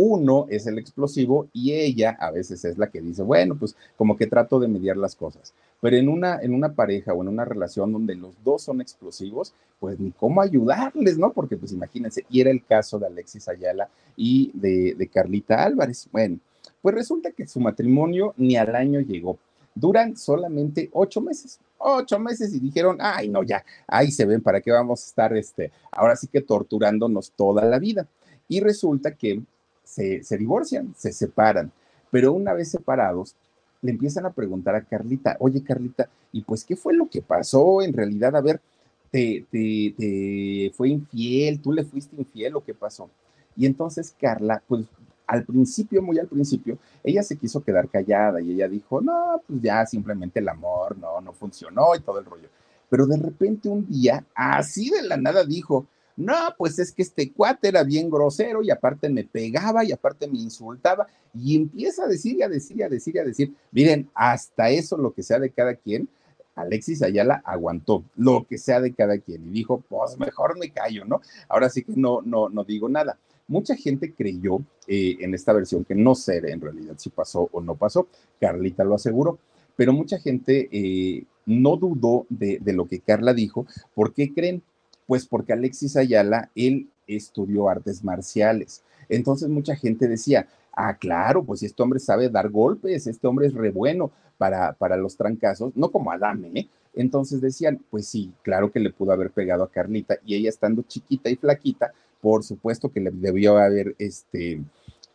[0.01, 4.15] uno es el explosivo y ella a veces es la que dice, bueno, pues como
[4.15, 5.53] que trato de mediar las cosas.
[5.81, 9.53] Pero en una, en una pareja o en una relación donde los dos son explosivos,
[9.79, 11.31] pues ni cómo ayudarles, ¿no?
[11.31, 16.09] Porque pues imagínense, y era el caso de Alexis Ayala y de, Carlita Álvarez.
[16.11, 16.39] Bueno,
[16.81, 19.37] pues resulta que su matrimonio ni al año llegó.
[19.73, 24.59] Duran solamente ocho meses, ocho meses y dijeron, ay, no, ya, ahí se ven, ¿para
[24.59, 28.05] qué vamos a estar, este, ahora sí que torturándonos toda la vida?
[28.49, 29.41] Y resulta que
[29.89, 31.71] se, divorcian, se separan,
[32.11, 33.35] pero una vez separados,
[33.81, 37.81] le empiezan a preguntar a Carlita, oye Carlita, ¿y pues qué fue lo que pasó
[37.81, 38.35] en realidad?
[38.35, 38.61] A ver,
[39.11, 41.61] ¿te, te, fue infiel?
[41.61, 43.09] ¿Tú le fuiste infiel o qué pasó?
[43.55, 44.85] Y entonces Carla, pues
[45.27, 49.61] al principio, muy al principio, ella se quiso quedar callada y ella dijo, no, pues
[49.61, 52.49] ya simplemente el amor, no, no funcionó y todo el rollo.
[52.89, 55.85] Pero de repente un día, así de la nada dijo,
[56.19, 60.27] no, pues es que este cuate era bien grosero y aparte me pegaba y aparte
[60.27, 63.53] me insultaba y empieza a decir y a decir y a decir y a decir,
[63.71, 66.09] miren, hasta eso lo que sea de cada quien,
[66.55, 71.05] Alexis Ayala aguantó lo que sea de cada quien y dijo, pues mejor me callo,
[71.05, 71.21] ¿no?
[71.47, 73.17] Ahora sí que no, no, no digo nada.
[73.47, 77.61] Mucha gente creyó eh, en esta versión que no sé en realidad si pasó o
[77.61, 78.09] no pasó.
[78.41, 79.39] Carlita lo aseguró,
[79.77, 83.65] pero mucha gente eh, no dudó de, de, lo que Carla dijo.
[83.95, 84.61] ¿Por qué creen?
[85.09, 88.83] Pues porque Alexis Ayala, él estudió artes marciales.
[89.09, 93.55] Entonces mucha gente decía, ah, claro, pues este hombre sabe dar golpes, este hombre es
[93.55, 96.69] re bueno para, para los trancazos, no como Adame, ¿eh?
[96.93, 100.83] Entonces decían, pues sí, claro que le pudo haber pegado a Carlita y ella estando
[100.83, 101.91] chiquita y flaquita,
[102.21, 104.61] por supuesto que le debió haber este,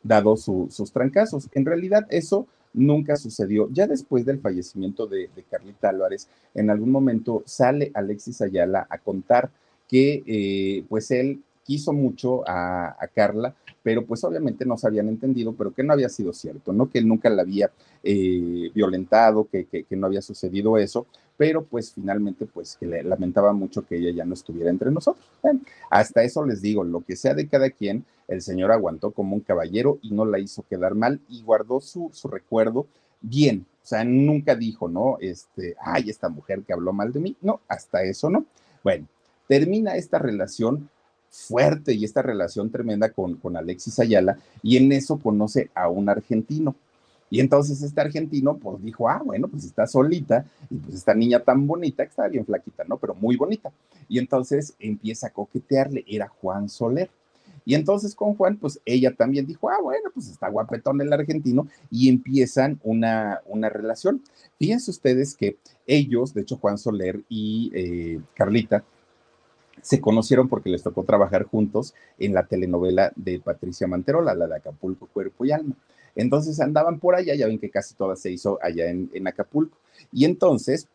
[0.03, 1.49] dado sus trancazos.
[1.53, 3.69] En realidad eso nunca sucedió.
[3.71, 8.99] Ya después del fallecimiento de, de Carlita Álvarez, en algún momento sale Alexis Ayala a
[8.99, 9.53] contar
[9.89, 15.53] que eh, pues él quiso mucho a, Carla, pero pues obviamente no se habían entendido,
[15.53, 16.91] pero que no había sido cierto, ¿no?
[16.91, 17.71] Que él nunca la había
[18.03, 23.53] eh, violentado, que, que, no había sucedido eso, pero pues finalmente pues que le lamentaba
[23.53, 25.25] mucho que ella ya no estuviera entre nosotros.
[25.91, 29.41] hasta eso les digo, lo que sea de cada quien, el señor aguantó como un
[29.41, 32.87] caballero y no la hizo quedar mal y guardó su, su recuerdo
[33.21, 35.19] bien, o sea, nunca dijo, ¿no?
[35.21, 38.47] Este, ay, esta mujer que habló mal de mí, no, hasta eso no.
[38.83, 39.07] Bueno,
[39.49, 40.89] termina esta relación
[41.31, 46.09] fuerte y esta relación tremenda con, con Alexis Ayala y en eso conoce a un
[46.09, 46.77] argentino.
[47.31, 51.41] Y entonces este argentino pues dijo, ah, bueno, pues está solita y pues esta niña
[51.41, 52.97] tan bonita, que está bien flaquita, ¿no?
[52.99, 53.73] Pero muy bonita.
[54.09, 57.11] Y entonces empieza a coquetearle, era Juan Soler.
[57.65, 61.67] Y entonces con Juan, pues ella también dijo, ah, bueno, pues está guapetón el argentino
[61.91, 64.23] y empiezan una, una relación.
[64.59, 68.85] Fíjense ustedes que ellos, de hecho Juan Soler y eh, Carlita,
[69.85, 74.57] se conocieron porque les tocó trabajar juntos en la telenovela de Patricia Manterola, la de
[74.57, 75.77] Acapulco, Cuerpo y Alma.
[76.17, 79.77] Entonces andaban por allá, ya ven que casi toda se hizo allá en, Acapulco.
[80.11, 80.89] Y entonces,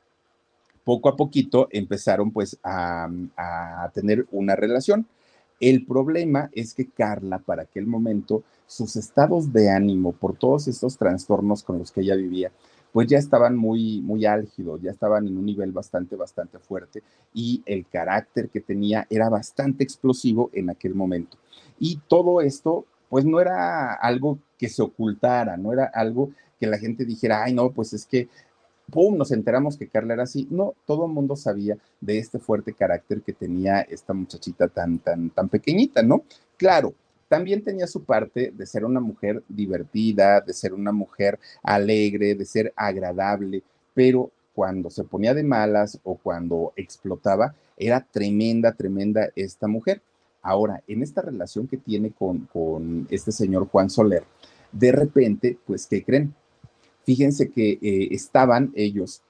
[0.84, 5.06] poco a poquito, empezaron pues a, a tener una relación.
[5.60, 10.98] El problema es que Carla, para aquel momento, sus estados de ánimo por todos estos
[10.98, 12.52] trastornos con los que ella vivía,
[12.92, 17.62] pues ya estaban muy, muy álgidos, ya estaban en un nivel bastante, bastante fuerte y
[17.66, 21.38] el carácter que tenía era bastante explosivo en aquel momento.
[21.80, 26.78] Y todo esto, pues no era algo que se ocultara, no era algo que la
[26.78, 28.28] gente dijera, ay, no, pues es que,
[28.92, 30.48] ¡pum!, nos enteramos que Carla era así.
[30.52, 35.30] No, todo el mundo sabía de este fuerte carácter que tenía esta muchachita tan, tan,
[35.30, 36.24] tan pequeñita, ¿no?
[36.58, 36.94] Claro,
[37.30, 42.44] también tenía su parte de ser una mujer divertida, de ser una mujer alegre, de
[42.44, 43.64] ser agradable,
[43.94, 50.02] pero cuando se ponía de malas o cuando explotaba, era tremenda, tremenda esta mujer.
[50.42, 54.24] Ahora, en esta relación que tiene con, este señor Juan Soler,
[54.72, 56.34] de repente, pues, ¿qué creen?
[57.06, 59.22] Fíjense que eh, estaban ellos,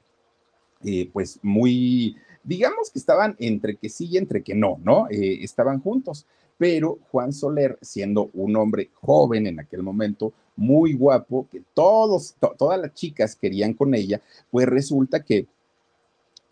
[0.83, 5.07] eh, pues, muy, digamos que estaban entre que sí y entre que no, ¿no?
[5.09, 6.25] Eh, estaban juntos
[6.59, 12.77] pero Juan Soler, siendo un hombre joven en aquel momento, muy guapo, que todos, todas
[12.77, 15.47] las chicas querían con ella, pues resulta que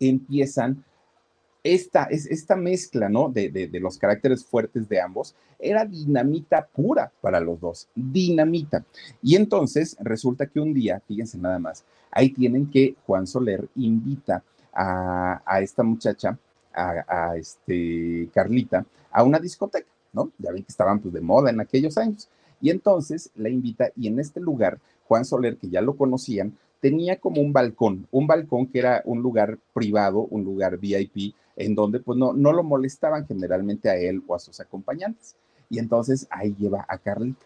[0.00, 0.82] empiezan
[1.62, 3.28] esta, esta mezcla, ¿no?
[3.28, 8.86] De, los caracteres fuertes de ambos, era dinamita pura para los dos, dinamita.
[9.22, 14.42] Y entonces resulta que un día, fíjense nada más, ahí tienen que Juan Soler invita
[14.72, 16.38] a, a esta muchacha,
[16.72, 19.97] a, a, este Carlita, a una discoteca.
[20.12, 20.30] ¿No?
[20.38, 22.28] Ya ven que estaban pues de moda en aquellos años.
[22.60, 27.18] Y entonces la invita y en este lugar, Juan Soler, que ya lo conocían, tenía
[27.18, 32.00] como un balcón, un balcón que era un lugar privado, un lugar VIP, en donde
[32.00, 35.34] pues no, no lo molestaban generalmente a él o a sus acompañantes.
[35.70, 37.44] Y entonces ahí lleva a Carlita.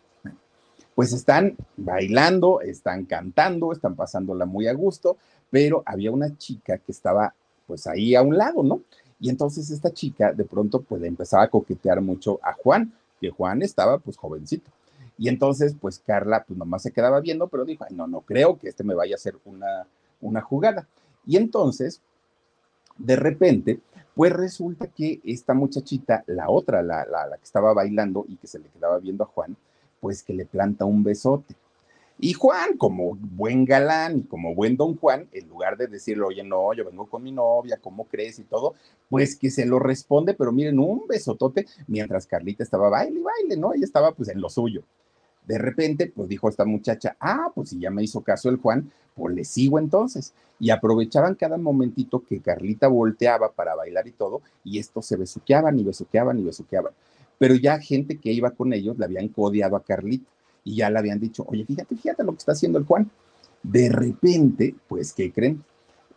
[0.94, 5.16] Pues están bailando, están cantando, están pasándola muy a gusto,
[5.51, 7.35] pero había una chica que estaba
[7.66, 8.83] pues ahí a un lado, ¿no?
[9.23, 13.63] Y entonces esta chica de pronto pues empezaba a coquetear mucho a Juan, que Juan
[13.63, 14.69] estaba pues jovencito.
[15.17, 18.69] Y entonces, pues Carla, pues nomás se quedaba viendo, pero dijo, no, no creo que
[18.69, 19.87] este me vaya a hacer una,
[20.21, 20.89] una jugada.
[21.25, 22.01] Y entonces,
[22.99, 23.79] de repente,
[24.17, 28.49] pues resulta que esta muchachita, la otra, la, la, la que estaba bailando y que
[28.49, 29.57] se le quedaba viendo a Juan,
[30.01, 31.55] pues que le planta un besote.
[32.25, 36.45] Y Juan, como buen galán y como buen don Juan, en lugar de decirle, oye,
[36.45, 38.39] no, yo vengo con mi novia, ¿cómo crees?
[38.39, 38.75] y todo,
[39.09, 43.57] pues que se lo responde, pero miren, un besotote, mientras Carlita estaba baile y baile,
[43.57, 43.75] ¿no?
[43.75, 44.85] Ella estaba pues en lo suyo.
[45.49, 48.89] De repente, pues dijo esta muchacha, ah, pues si ya me hizo caso el Juan,
[49.17, 50.33] pues le sigo entonces.
[50.61, 55.77] Y aprovechaban cada momentito que Carlita volteaba para bailar y todo, y estos se besuqueaban
[55.77, 56.93] y besuqueaban y besuqueaban.
[57.39, 60.31] Pero ya gente que iba con ellos le habían codiado a Carlita
[60.64, 63.11] y ya le habían dicho, oye, fíjate, fíjate lo que está haciendo el Juan.
[63.62, 65.64] De repente, pues, ¿qué creen?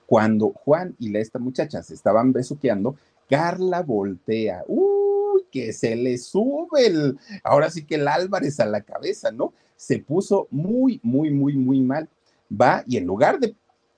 [0.05, 2.95] Cuando Juan y la, esta muchacha se estaban besuqueando,
[3.27, 4.63] Carla voltea.
[4.67, 5.05] ¡Uh!
[5.51, 9.53] que se le sube el, ahora sí que el Álvarez a la cabeza, ¿no?
[9.75, 12.09] Se puso muy, muy, muy, muy mal.
[12.49, 13.55] Va y en lugar de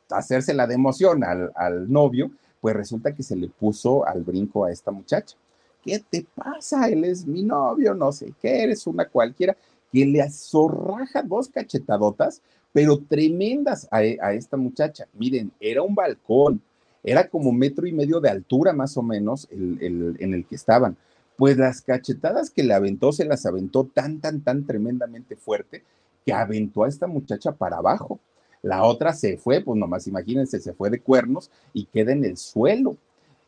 [0.10, 2.32] hacerse la de emoción al, al novio,
[2.62, 5.36] pues resulta que se le puso al brinco a esta muchacha.
[5.84, 6.90] ¿Qué te pasa?
[6.90, 9.56] Él es mi novio, no sé qué, eres una cualquiera,
[9.92, 12.42] que le azorraja dos cachetadotas,
[12.74, 15.08] pero tremendas a, a, esta muchacha.
[15.14, 16.62] Miren, era un balcón,
[17.04, 20.98] era como metro y medio de altura más o menos en el que estaban
[21.38, 25.84] pues las cachetadas que le aventó se las aventó tan, tan, tan tremendamente fuerte
[26.26, 28.20] que aventó a esta muchacha para abajo.
[28.64, 32.38] La otra se fue, pues nomás imagínense, se fue de cuernos y queda en el
[32.38, 32.98] suelo.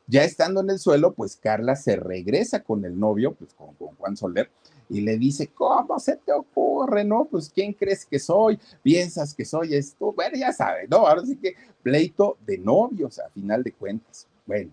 [0.05, 4.15] Ya estando en el suelo, pues Carla se regresa con el novio, pues con Juan
[4.15, 4.49] Soler,
[4.89, 7.05] y le dice, ¿cómo se te ocurre?
[7.05, 8.59] No, pues ¿quién crees que soy?
[8.81, 10.11] ¿Piensas que soy esto?
[10.13, 11.07] Bueno, ya sabes, ¿no?
[11.07, 14.27] Ahora sí que pleito de novios, a final de cuentas.
[14.45, 14.71] Bueno,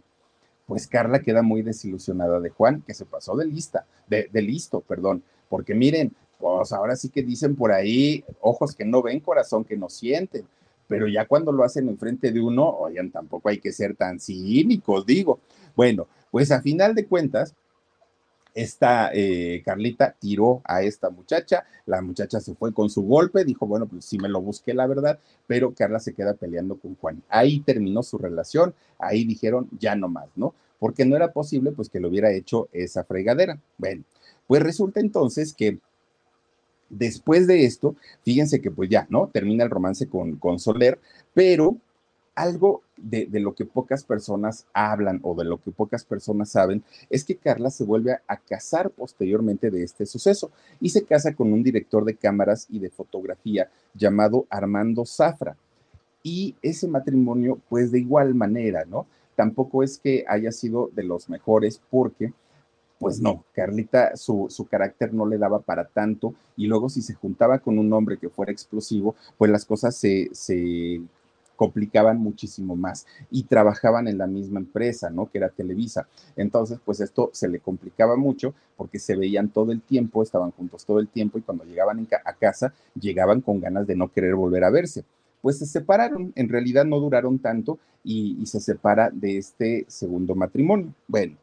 [0.67, 5.23] pues Carla queda muy desilusionada de Juan, que se pasó de lista, de, listo, perdón,
[5.49, 9.77] porque miren, pues ahora sí que dicen por ahí, ojos que no ven, corazón que
[9.77, 10.47] no sienten,
[10.89, 15.05] pero ya cuando lo hacen enfrente de uno, oigan, tampoco hay que ser tan cínicos,
[15.07, 15.41] digo.
[15.75, 17.55] Bueno, pues a final de cuentas,
[18.57, 23.67] esta eh, Carlita tiró a esta muchacha, la muchacha se fue con su golpe, dijo,
[23.67, 27.23] bueno, pues sí me lo busqué, la verdad, pero Carla se queda peleando con Juan.
[27.29, 30.55] Ahí terminó su relación, ahí dijeron, ya no más, ¿no?
[30.79, 33.61] Porque no era posible, pues, que le hubiera hecho esa fregadera.
[33.77, 34.05] Bueno,
[34.47, 35.79] pues resulta entonces que
[36.89, 39.29] después de esto, fíjense que pues ya, ¿no?
[39.29, 40.99] Termina el romance con, con Soler,
[41.35, 41.77] pero
[42.37, 47.25] algo de, lo que pocas personas hablan o de lo que pocas personas saben es
[47.25, 51.63] que Carla se vuelve a, casar posteriormente de este suceso y se casa con un
[51.63, 55.57] director de cámaras y de fotografía llamado Armando Zafra.
[56.23, 59.07] Y ese matrimonio, pues de igual manera, ¿no?
[59.35, 62.33] Tampoco es que haya sido de los mejores porque
[62.99, 67.13] pues no, Carlita, su, su, carácter no le daba para tanto y luego si se
[67.13, 71.03] juntaba con un hombre que fuera explosivo, pues las cosas se, se
[71.57, 75.31] complicaban muchísimo más y trabajaban en la misma empresa, ¿no?
[75.31, 76.07] Que era Televisa.
[76.37, 80.85] Entonces, pues esto se le complicaba mucho porque se veían todo el tiempo, estaban juntos
[80.85, 84.65] todo el tiempo y cuando llegaban a casa llegaban con ganas de no querer volver
[84.65, 85.05] a verse.
[85.43, 90.35] Pues se separaron, en realidad no duraron tanto y, y se separa de este segundo
[90.35, 90.93] matrimonio.
[91.09, 91.37] Bueno,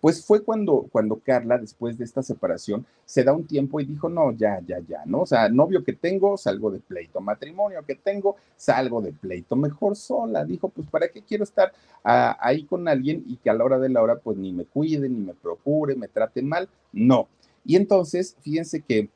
[0.00, 4.08] pues fue cuando, cuando Carla, después de esta separación, se da un tiempo y dijo,
[4.08, 5.22] no, ya, ya, ya, ¿no?
[5.22, 9.96] O sea, novio que tengo, salgo de pleito, matrimonio que tengo, salgo de pleito, mejor
[9.96, 10.44] sola.
[10.44, 11.72] Dijo, pues, ¿para qué quiero estar
[12.04, 14.64] ah, ahí con alguien y que a la hora de la hora, pues, ni me
[14.64, 16.68] cuide, ni me procure, me trate mal?
[16.92, 17.28] No.
[17.64, 19.08] Y entonces, fíjense que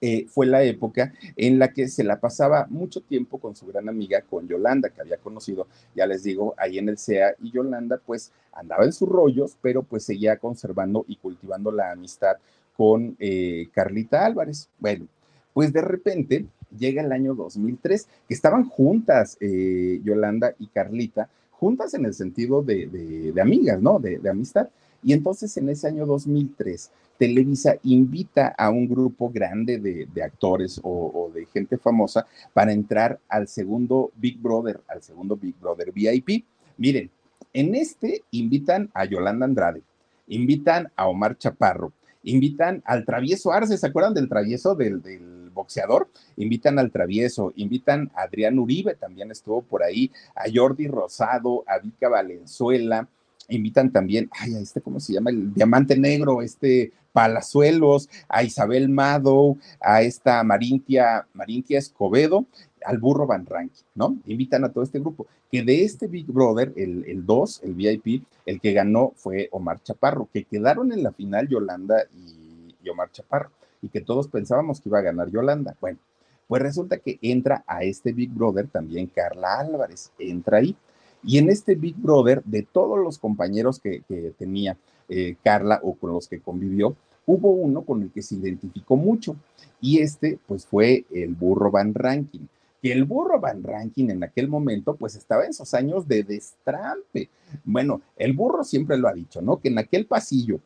[0.00, 3.88] eh, fue la época en la que se la pasaba mucho tiempo con su gran
[3.88, 8.00] amiga, con Yolanda, que había conocido, ya les digo, ahí en el CEA, y Yolanda
[8.04, 12.36] pues andaba en sus rollos, pero pues seguía conservando y cultivando la amistad
[12.76, 14.70] con eh, Carlita Álvarez.
[14.78, 15.06] Bueno,
[15.52, 21.92] pues de repente llega el año 2003, que estaban juntas eh, Yolanda y Carlita, juntas
[21.92, 23.98] en el sentido de, amigas, ¿no?
[23.98, 24.70] De, de amistad.
[25.02, 31.30] Y entonces en ese año 2003 Televisa invita a un grupo grande de, actores o,
[31.34, 36.46] de gente famosa para entrar al segundo Big Brother, al segundo Big Brother VIP.
[36.78, 37.10] Miren,
[37.52, 39.82] en este invitan a Yolanda Andrade,
[40.28, 46.08] invitan a Omar Chaparro, invitan al travieso Arce, ¿se acuerdan del travieso del, del, boxeador?
[46.36, 51.78] Invitan al travieso, invitan a Adrián Uribe, también estuvo por ahí, a Jordi Rosado, a
[51.80, 53.08] Vika Valenzuela,
[53.48, 55.30] invitan también, ay, a este, ¿cómo se llama?
[55.30, 62.46] El diamante negro, este Palazuelos, a Isabel Mado, a esta Marintia, Marintia Escobedo,
[62.84, 63.46] al burro Van
[63.94, 64.16] ¿no?
[64.26, 65.26] Invitan a todo este grupo.
[65.50, 70.28] Que de este Big Brother, el 2, el, VIP, el que ganó fue Omar Chaparro,
[70.32, 73.50] que quedaron en la final Yolanda y, y Omar Chaparro,
[73.82, 75.74] y que todos pensábamos que iba a ganar Yolanda.
[75.80, 75.98] Bueno,
[76.46, 80.76] pues resulta que entra a este Big Brother también Carla Álvarez, entra ahí.
[81.22, 84.02] Y en este Big Brother, de todos los compañeros que,
[84.38, 84.76] tenía
[85.08, 89.36] eh, Carla o con los que convivió, hubo uno con el que se identificó mucho.
[89.80, 92.46] Y este, pues fue el burro Van Ranking.
[92.82, 97.28] Que el burro Van Ranking en aquel momento, pues estaba en sus años de destrampe.
[97.64, 99.58] Bueno, el burro siempre lo ha dicho, ¿no?
[99.58, 100.60] Que en aquel pasillo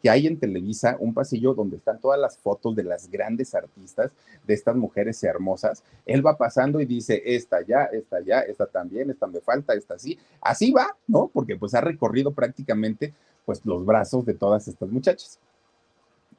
[0.00, 4.10] que, hay en Televisa, un pasillo donde están todas las fotos de las grandes artistas,
[4.46, 5.82] de estas mujeres hermosas.
[6.06, 9.98] Él va pasando y dice, esta ya, esta ya, esta también, esta me falta, esta
[9.98, 10.18] sí.
[10.40, 11.28] Así va, ¿no?
[11.32, 13.12] Porque pues ha recorrido prácticamente
[13.44, 15.38] pues los brazos de todas estas muchachas.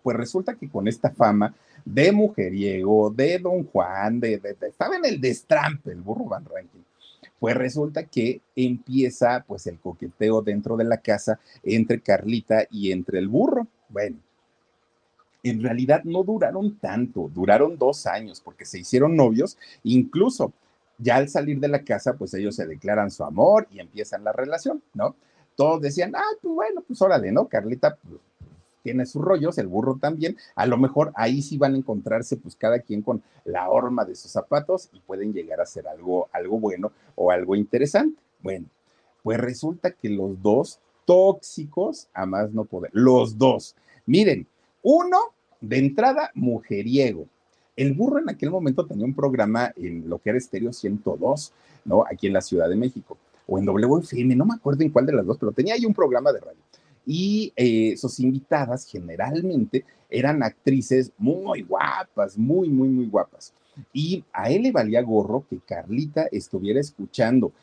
[0.02, 1.54] Pues resulta que con esta fama
[1.86, 6.82] de mujeriego, de Don Juan, de, estaba en el destrampe el burro Van Ranking
[7.40, 13.20] pues resulta que empieza pues el coqueteo dentro de la casa entre Carlita y entre
[13.20, 13.68] el burro.
[13.90, 14.18] Bueno,
[15.44, 20.52] en realidad no duraron tanto, duraron dos años porque se hicieron novios, incluso
[20.98, 24.34] ya al salir de la casa, pues ellos se declaran su amor y empiezan la
[24.34, 25.16] relación, ¿no?
[25.56, 27.48] Todos decían, ah, pues bueno, pues órale, ¿no?
[27.48, 28.20] Carlita pues,
[28.88, 32.56] tiene sus rollos, el burro también, a lo mejor ahí sí van a encontrarse pues
[32.56, 36.58] cada quien con la horma de sus zapatos y pueden llegar a ser algo, algo
[36.58, 38.18] bueno o algo interesante.
[38.42, 38.68] Bueno,
[39.24, 43.76] pues resulta que los dos tóxicos, a más no poder, los dos.
[44.06, 44.48] Miren,
[44.84, 45.18] uno
[45.60, 47.26] de entrada mujeriego.
[47.76, 51.52] El burro en aquel momento tenía un programa en lo que era Estéreo 102,
[51.84, 52.06] ¿no?
[52.10, 55.12] Aquí en la Ciudad de México, o en WFM, no me acuerdo en cuál de
[55.12, 56.68] las dos, pero tenía ahí un programa de radio
[57.08, 63.54] y eh, sus invitadas generalmente eran actrices muy guapas, muy, muy, muy guapas.
[63.94, 67.54] Y a él le valía gorro que Carlita estuviera escuchando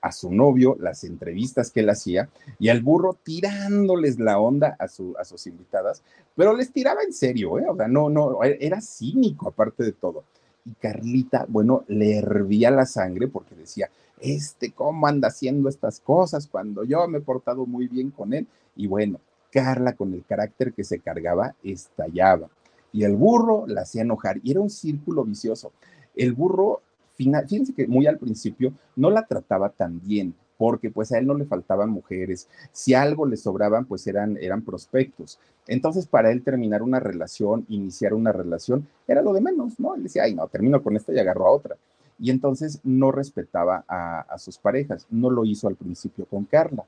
[0.00, 2.28] a su novio las entrevistas que él hacía
[2.60, 6.02] y al burro tirándoles la onda a, su, a sus invitadas,
[6.36, 7.64] pero les tiraba en serio, ¿eh?
[7.68, 10.22] O sea, no, no, era cínico aparte de todo.
[10.64, 16.46] Y Carlita, bueno, le hervía la sangre porque decía, este, ¿cómo anda haciendo estas cosas
[16.46, 18.46] cuando yo me he portado muy bien con él?
[18.76, 22.48] Y bueno, Carla con el carácter que se cargaba estallaba.
[22.92, 25.72] Y el burro la hacía enojar y era un círculo vicioso.
[26.14, 26.82] El burro,
[27.14, 31.34] fíjense que muy al principio no la trataba tan bien, porque pues a él no
[31.34, 32.48] le faltaban mujeres.
[32.72, 35.38] Si algo le sobraban, pues eran, eran prospectos.
[35.66, 39.94] Entonces, para él terminar una relación, iniciar una relación, era lo de menos, ¿no?
[39.94, 41.76] Él decía, ay, no, termino con esta y agarro a otra
[42.18, 45.06] y entonces no respetaba a, sus parejas.
[45.10, 46.84] No lo hizo al principio con Carla,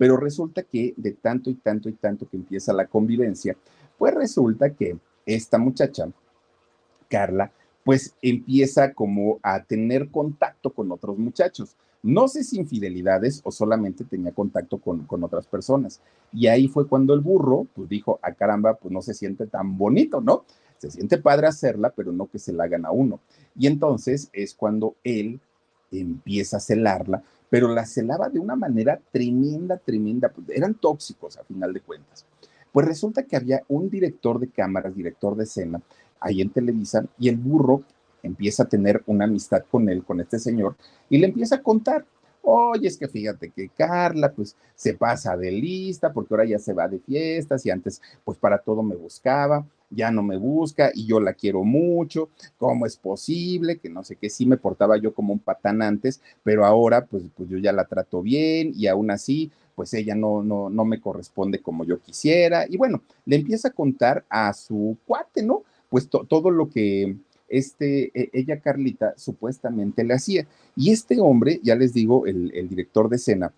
[0.00, 3.54] pero resulta que de tanto y tanto y tanto que empieza la convivencia,
[3.98, 6.08] pues resulta que esta muchacha,
[7.10, 7.52] Carla,
[7.84, 11.76] pues empieza como a tener contacto con otros muchachos.
[12.02, 16.00] No sé si infidelidades o solamente tenía contacto con, con, otras personas.
[16.32, 19.48] Y ahí fue cuando el burro, pues dijo, a ah, caramba, pues no se siente
[19.48, 20.46] tan bonito, ¿no?
[20.78, 23.20] Se siente padre hacerla, pero no que se la hagan a uno.
[23.54, 25.40] Y entonces es cuando él
[25.92, 30.30] empieza a celarla, pero la celaba de una manera tremenda, tremenda.
[30.30, 32.24] Pues, eran tóxicos a final de cuentas.
[32.72, 35.82] Pues resulta que había un director de cámaras, director de escena,
[36.20, 37.82] ahí en Televisa, y el burro
[38.22, 40.76] empieza a tener una amistad con él, con este señor,
[41.08, 42.06] y le empieza a contar
[42.42, 46.72] Oye, es que fíjate que Carla pues se pasa de lista porque ahora ya se
[46.72, 51.06] va de fiestas y antes pues para todo me buscaba, ya no me busca y
[51.06, 53.78] yo la quiero mucho, ¿cómo es posible?
[53.78, 57.24] Que no sé qué, sí me portaba yo como un patán antes, pero ahora pues,
[57.36, 61.00] pues yo ya la trato bien y aún así pues ella no, no, no me
[61.00, 65.64] corresponde como yo quisiera y bueno, le empieza a contar a su cuate, ¿no?
[65.88, 67.16] Pues todo lo que
[67.50, 70.46] este, e, ella Carlita supuestamente le hacía.
[70.76, 73.52] Y este hombre, ya les digo, el, director de escena,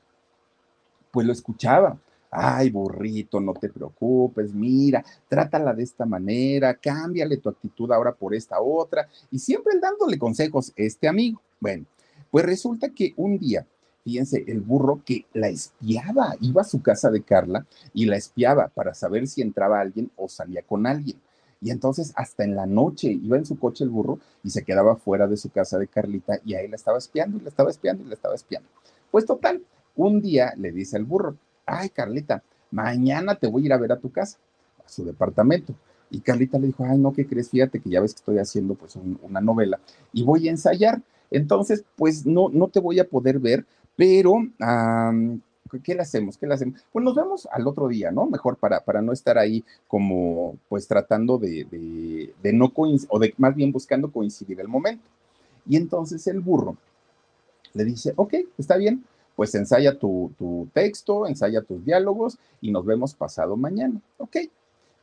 [1.13, 1.99] pues lo escuchaba.
[2.35, 8.35] Ay, burrito, no te preocupes, mira, trátala de esta manera, cámbiale tu actitud ahora por
[8.35, 11.43] esta otra, y siempre dándole consejos este amigo.
[11.61, 11.85] Bueno,
[12.31, 13.67] pues resulta que un día,
[14.03, 18.69] fíjense, el burro que la espiaba, iba a su casa de Carla y la espiaba
[18.69, 21.21] para saber si entraba alguien o salía con alguien.
[21.61, 24.97] Y entonces hasta en la noche iba en su coche el burro y se quedaba
[24.97, 28.03] fuera de su casa de Carlita y ahí la estaba espiando y la estaba espiando
[28.03, 28.69] y la estaba espiando.
[29.11, 29.63] Pues total,
[29.95, 31.37] un día le dice al burro,
[31.67, 34.39] ay Carlita, mañana te voy a ir a ver a tu casa.
[34.85, 35.75] a su departamento.
[36.11, 37.49] Y Carlita le dijo, ay, no, ¿qué crees?
[37.49, 39.81] Fíjate que ya ves que estoy haciendo pues una novela
[40.13, 41.01] y voy a ensayar.
[41.31, 43.65] Entonces, pues no, no te voy a poder ver,
[43.97, 44.35] pero
[45.83, 46.37] ¿qué le hacemos?
[46.37, 46.85] ¿Qué le hacemos?
[46.93, 48.27] Pues nos vemos al otro día, ¿no?
[48.27, 51.65] Mejor para, para no estar ahí como pues tratando de,
[52.43, 55.05] de, no coincidir, o de más bien buscando coincidir el momento.
[55.67, 56.77] Y entonces el burro
[57.73, 59.05] le dice, ok, está bien,
[59.37, 64.37] pues ensaya tu, texto, ensaya tus diálogos y nos vemos pasado mañana, ok.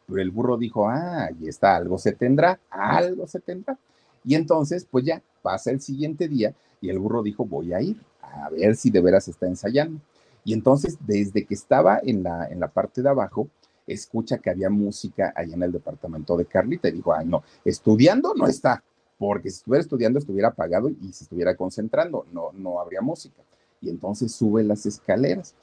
[0.07, 3.77] Pero el burro dijo, ah, y está, algo se tendrá, algo se tendrá.
[4.23, 7.97] Y entonces, pues ya, pasa el siguiente día y el burro dijo, voy a ir
[8.21, 9.99] a ver si de veras está ensayando.
[10.43, 13.47] Y entonces, desde que estaba en la, en la parte de abajo,
[13.85, 18.33] escucha que había música allá en el departamento de Carlita y dijo, ay, no, estudiando
[18.35, 18.83] no está,
[19.17, 23.43] porque si estuviera estudiando estuviera apagado y se estuviera concentrando, no, no habría música.
[23.81, 25.55] Y entonces sube las escaleras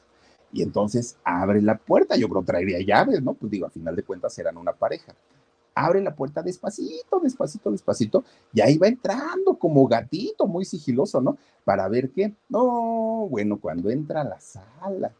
[0.52, 2.16] y entonces abre la puerta.
[2.16, 3.34] Yo creo traería llaves, ¿no?
[3.34, 5.14] Pues digo, a final de cuentas eran una pareja.
[5.74, 11.36] Abre la puerta despacito, despacito, despacito, y ahí va entrando como gatito, muy sigiloso, ¿no?
[11.64, 12.32] Para ver qué.
[12.48, 15.12] No, bueno, cuando entra a la sala,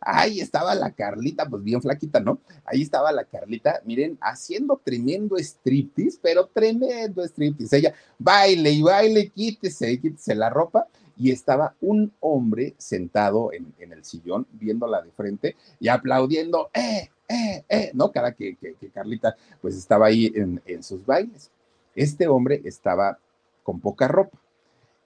[0.00, 2.40] ahí estaba la Carlita, pues bien flaquita, ¿no?
[2.64, 7.76] Ahí estaba la Carlita, miren, haciendo tremendo striptease, pero tremendo striptease.
[7.76, 10.88] Ella baile y baile, quítese, quítese la ropa
[11.20, 17.62] y estaba un hombre sentado en, el sillón viéndola de frente y aplaudiendo, eh, eh,
[17.68, 18.10] eh, ¿no?
[18.10, 21.50] Cada que, que, Carlita pues estaba ahí en, sus bailes.
[21.94, 23.18] Este hombre estaba
[23.62, 24.38] con poca ropa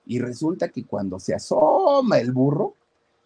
[0.07, 2.75] y resulta que cuando se asoma el burro,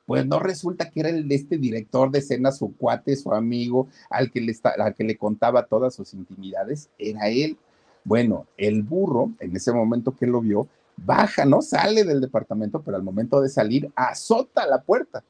[0.07, 3.89] pues no resulta que era el de este director de escena, su cuate, su amigo,
[4.09, 7.59] al que, le al que le contaba todas sus intimidades, era él.
[8.03, 10.69] Bueno, el burro, en ese momento que lo vio,
[11.05, 11.63] baja, ¿no?
[11.63, 15.23] Sale del departamento, pero al momento de salir azota la puerta.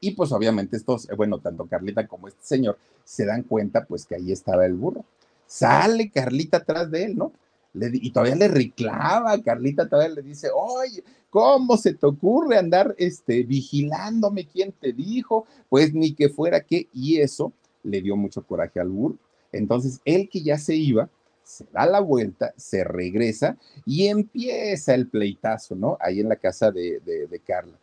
[0.00, 4.06] Y pues obviamente estos, eh, bueno, tanto Carlita como este señor se dan cuenta pues
[4.06, 5.04] que ahí estaba el burro.
[5.46, 7.32] Sale Carlita atrás de él, ¿no?
[7.72, 13.44] y todavía le reclama, Carlita todavía le dice, oye, ¿cómo se te ocurre andar este,
[13.44, 14.46] vigilándome?
[14.46, 15.46] ¿Quién te dijo?
[15.68, 17.52] Pues ni que fuera que, y eso
[17.84, 19.16] le dio mucho coraje al burro.
[19.52, 21.08] Entonces, él que ya se iba,
[21.50, 25.98] se da la vuelta, se regresa y empieza el pleitazo, ¿no?
[26.00, 27.76] Ahí en la casa de, Carla.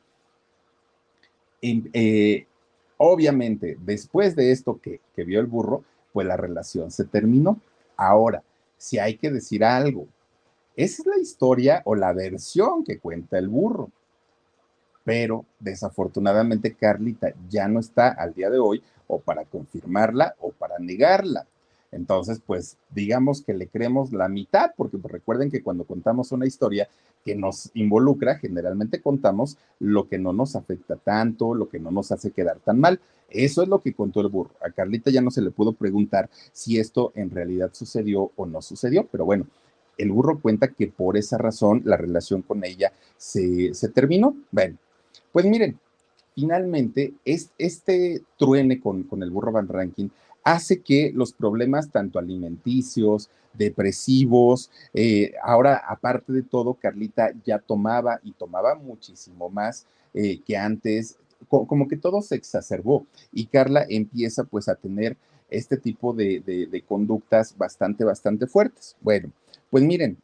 [1.61, 2.47] Eh,
[2.95, 7.59] obviamente, después de esto que, que vio el burro, pues la relación se terminó.
[7.97, 8.41] Ahora,
[8.77, 10.07] si hay que decir algo,
[10.77, 13.91] esa es la historia o la versión que cuenta el burro.
[15.03, 20.79] Pero desafortunadamente Carlita ya no está al día de hoy o para confirmarla o para
[20.79, 21.47] negarla.
[21.91, 26.45] Entonces, pues digamos que le creemos la mitad, porque pues, recuerden que cuando contamos una
[26.45, 26.87] historia
[27.23, 32.11] que nos involucra, generalmente contamos lo que no nos afecta tanto, lo que no nos
[32.11, 32.99] hace quedar tan mal.
[33.29, 34.51] Eso es lo que contó el burro.
[34.65, 38.61] A Carlita ya no se le pudo preguntar si esto en realidad sucedió o no
[38.61, 39.47] sucedió, pero bueno,
[39.97, 44.35] el burro cuenta que por esa razón la relación con ella se, terminó.
[44.51, 44.77] Bueno,
[45.31, 45.79] pues miren,
[46.35, 50.09] finalmente es, este truene con, con el burro Van Ranking
[50.47, 58.21] hace que los problemas tanto alimenticios, depresivos, eh, ahora aparte de todo, Carlita ya tomaba
[58.23, 61.17] y tomaba muchísimo más eh, que antes,
[61.49, 65.17] como que todo se exacerbó y Carla empieza pues a tener
[65.49, 68.95] este tipo de, de, conductas bastante, bastante fuertes.
[69.01, 69.31] Bueno,
[69.69, 70.17] pues miren,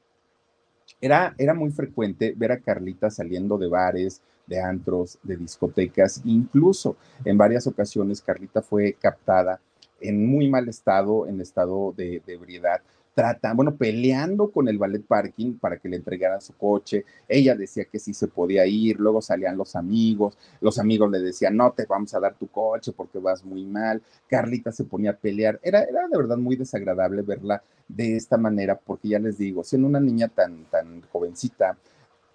[1.01, 6.95] era, era muy frecuente ver a Carlita saliendo de bares, de antros, de discotecas, incluso
[7.25, 9.59] en varias ocasiones Carlita fue captada
[10.03, 12.81] en muy mal estado, en estado de, ebriedad,
[13.15, 17.05] tratan, bueno, peleando con el ballet parking para que le entregaran su coche.
[17.27, 21.55] Ella decía que sí se podía ir, luego salían los amigos, los amigos le decían,
[21.55, 24.01] no te vamos a dar tu coche porque vas muy mal.
[24.27, 25.59] Carlita se ponía a pelear.
[25.61, 29.87] Era, era de verdad muy desagradable verla de esta manera, porque ya les digo, siendo
[29.87, 31.77] una niña tan, tan jovencita,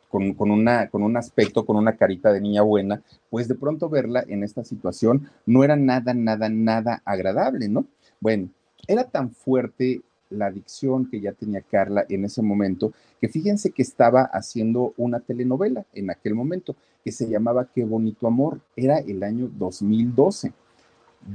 [0.09, 4.25] con, una, con un aspecto, con una carita de niña buena, pues de pronto verla
[4.27, 7.87] en esta situación no era nada, nada, nada agradable, ¿no?
[8.21, 8.49] Bueno,
[8.87, 13.83] era tan fuerte la adicción que ya tenía Carla en ese momento, que fíjense que
[13.83, 19.23] estaba haciendo una telenovela en aquel momento que se llamaba Qué bonito amor, era el
[19.23, 20.53] año 2012.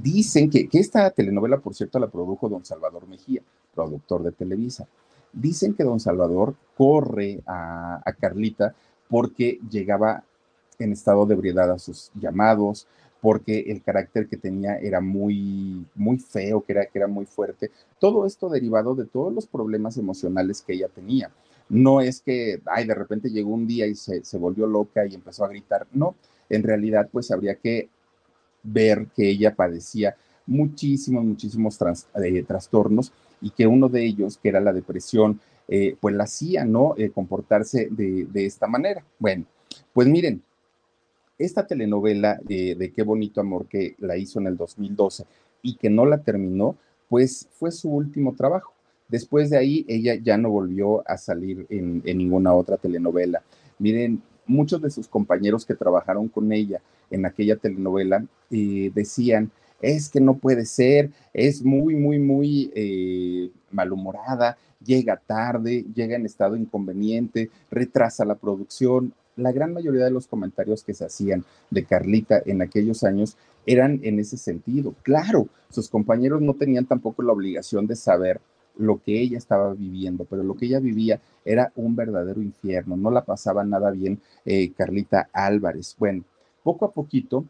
[0.01, 3.41] Dicen que, que esta telenovela, por cierto, la produjo don Salvador Mejía,
[3.73, 4.87] productor de Televisa.
[5.33, 8.73] Dicen que don Salvador corre a, Carlita
[9.09, 10.23] porque llegaba
[10.79, 12.87] en estado de ebriedad a sus llamados,
[13.21, 17.71] porque el carácter que tenía era muy, muy feo, que era, que era muy fuerte.
[17.99, 21.31] Todo esto derivado de todos los problemas emocionales que ella tenía.
[21.69, 25.15] No es que, ay, de repente llegó un día y se, se volvió loca y
[25.15, 25.87] empezó a gritar.
[25.93, 26.15] No,
[26.49, 27.89] en realidad, pues habría que
[28.61, 30.15] ver que ella padecía
[30.45, 31.79] muchísimos, muchísimos
[32.15, 33.11] eh, trastornos
[33.43, 36.95] y que uno de ellos, que era la depresión, eh, pues la hacía, ¿no?
[36.97, 39.05] Eh, comportarse de, esta manera.
[39.19, 39.45] Bueno,
[39.93, 40.41] pues miren,
[41.37, 45.25] esta telenovela de Qué bonito amor que la hizo en el 2012
[45.61, 46.77] y que no la terminó,
[47.09, 48.73] pues fue su último trabajo.
[49.07, 53.43] Después de ahí, ella ya no volvió a salir en, ninguna otra telenovela.
[53.77, 56.81] Miren, muchos de sus compañeros que trabajaron con ella
[57.11, 59.51] en aquella telenovela eh, decían,
[59.83, 66.25] es que no puede ser, es muy, muy, muy eh, malhumorada, llega tarde, llega en
[66.25, 69.13] estado inconveniente, retrasa la producción.
[69.35, 73.99] La gran mayoría de los comentarios que se hacían de Carlita en aquellos años eran
[74.03, 74.95] en ese sentido.
[75.03, 78.39] Claro, sus compañeros no tenían tampoco la obligación de saber
[78.77, 83.11] lo que ella estaba viviendo, pero lo que ella vivía era un verdadero infierno, no
[83.11, 85.95] la pasaba nada bien eh, Carlita Álvarez.
[85.99, 86.23] Bueno,
[86.63, 87.45] poco a poquito,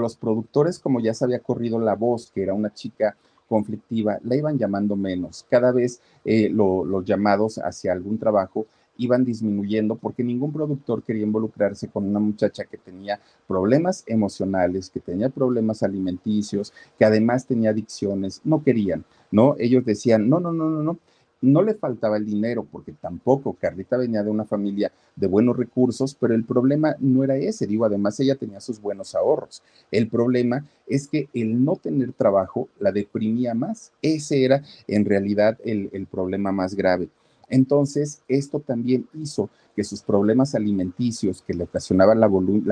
[0.00, 3.16] los productores, como ya se había corrido la voz, que era una chica
[3.48, 5.44] conflictiva, la iban llamando menos.
[5.50, 11.88] Cada vez eh, los llamados hacia algún trabajo iban disminuyendo porque ningún productor quería involucrarse
[11.88, 18.42] con una muchacha que tenía problemas emocionales, que tenía problemas alimenticios, que además tenía adicciones.
[18.44, 19.56] No querían, ¿no?
[19.58, 20.98] Ellos decían, no, no, no, no, no.
[21.42, 26.14] No le faltaba el dinero porque tampoco Carlita venía de una familia de buenos recursos,
[26.14, 27.66] pero el problema no era ese.
[27.66, 29.62] Digo, además ella tenía sus buenos ahorros.
[29.90, 33.92] El problema es que el no tener trabajo la deprimía más.
[34.02, 37.08] Ese era en realidad el, el problema más grave.
[37.50, 42.28] Entonces, esto también hizo que sus problemas alimenticios que le ocasionaban la,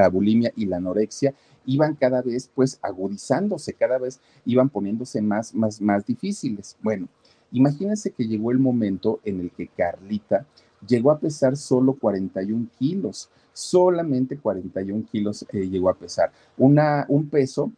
[0.08, 1.34] bulimia y la anorexia
[1.66, 6.76] iban cada vez pues agudizándose, cada vez iban poniéndose más, más, más difíciles.
[6.80, 7.08] Bueno,
[7.53, 10.46] imagínense que llegó el momento en el que Carlita
[10.86, 17.28] llegó a pesar solo 41 kilos, solamente 41 kilos eh, llegó a pesar, Una, un
[17.28, 17.72] peso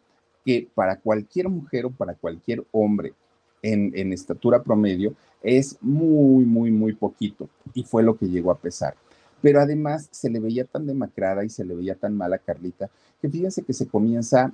[0.45, 3.13] que para cualquier mujer o para cualquier hombre
[3.61, 8.95] en, estatura promedio es muy, muy, muy poquito y fue lo que llegó a pesar.
[9.41, 12.89] Pero además se le veía tan demacrada y se le veía tan mala a Carlita
[13.21, 14.53] que fíjense que se comienza,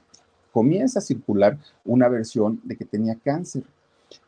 [0.52, 3.64] comienza a circular una versión de que tenía cáncer.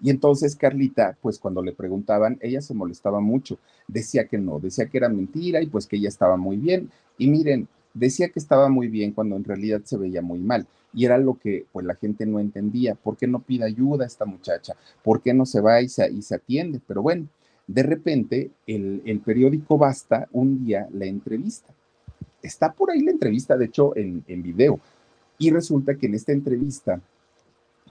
[0.02, 4.88] Y entonces Carlita, pues cuando le preguntaban, ella se molestaba mucho, decía que no, decía
[4.88, 6.90] que era mentira y pues que ella estaba muy bien.
[7.18, 10.68] Y miren, decía que estaba muy bien cuando en realidad se veía muy mal.
[10.94, 12.96] Y era lo que pues la gente no entendía.
[12.96, 14.74] ¿Por qué no pide ayuda a esta muchacha?
[15.04, 16.82] ¿Por qué no se va y se, y se atiende?
[16.86, 17.28] Pero bueno,
[17.68, 21.74] de repente el, el, periódico Basta un día la entrevista.
[22.42, 24.80] Está por ahí la entrevista, de hecho, en, en video.
[25.38, 27.02] Y resulta que en esta entrevista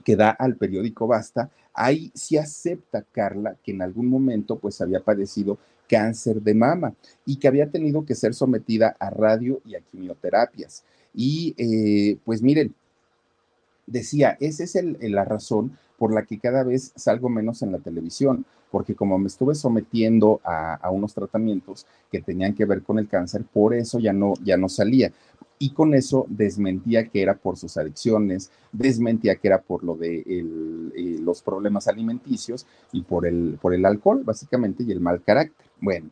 [0.03, 5.01] que da al periódico Basta, ahí sí acepta Carla que en algún momento pues había
[5.01, 5.57] padecido
[5.89, 6.93] cáncer de mama
[7.25, 10.83] y que había tenido que ser sometida a radio y a quimioterapias.
[11.13, 12.73] Y eh, pues miren,
[13.87, 18.45] decía, esa es la razón por la que cada vez salgo menos en la televisión,
[18.71, 23.43] porque como me estuve sometiendo a, unos tratamientos que tenían que ver con el cáncer,
[23.43, 25.11] por eso ya no, ya no salía.
[25.61, 30.23] Y con eso desmentía que era por sus adicciones, desmentía que era por lo de
[30.25, 35.67] eh, los problemas alimenticios y por el, por el alcohol, básicamente, y el mal carácter.
[35.81, 36.11] Bueno,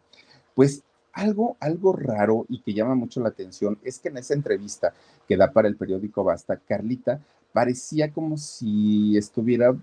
[0.53, 0.83] pues
[1.13, 4.93] algo, algo raro y que llama mucho la atención es que en esa entrevista
[5.27, 7.21] que da para el periódico Basta, Carlita
[7.53, 9.75] parecía como si estuviera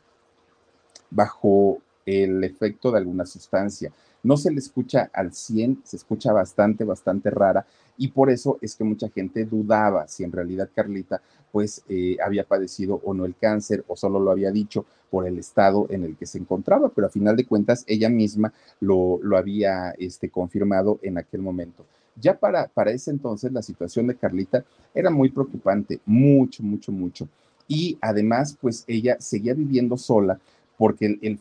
[1.11, 3.91] bajo el efecto de alguna sustancia.
[4.25, 7.65] No se le escucha al 100, se escucha bastante, bastante rara
[7.97, 11.23] y por eso es que mucha gente dudaba si en realidad Carlita
[11.53, 15.39] pues eh, había padecido o no el cáncer o solo lo había dicho por el
[15.39, 19.93] estado en el que se encontraba, pero a final de cuentas ella misma lo, había
[19.93, 21.87] este, confirmado en aquel momento.
[22.21, 27.29] Ya para, para ese entonces la situación de Carlita era muy preocupante, mucho, mucho, mucho.
[27.69, 30.41] Y además, pues ella seguía viviendo sola
[30.85, 31.39] porque el,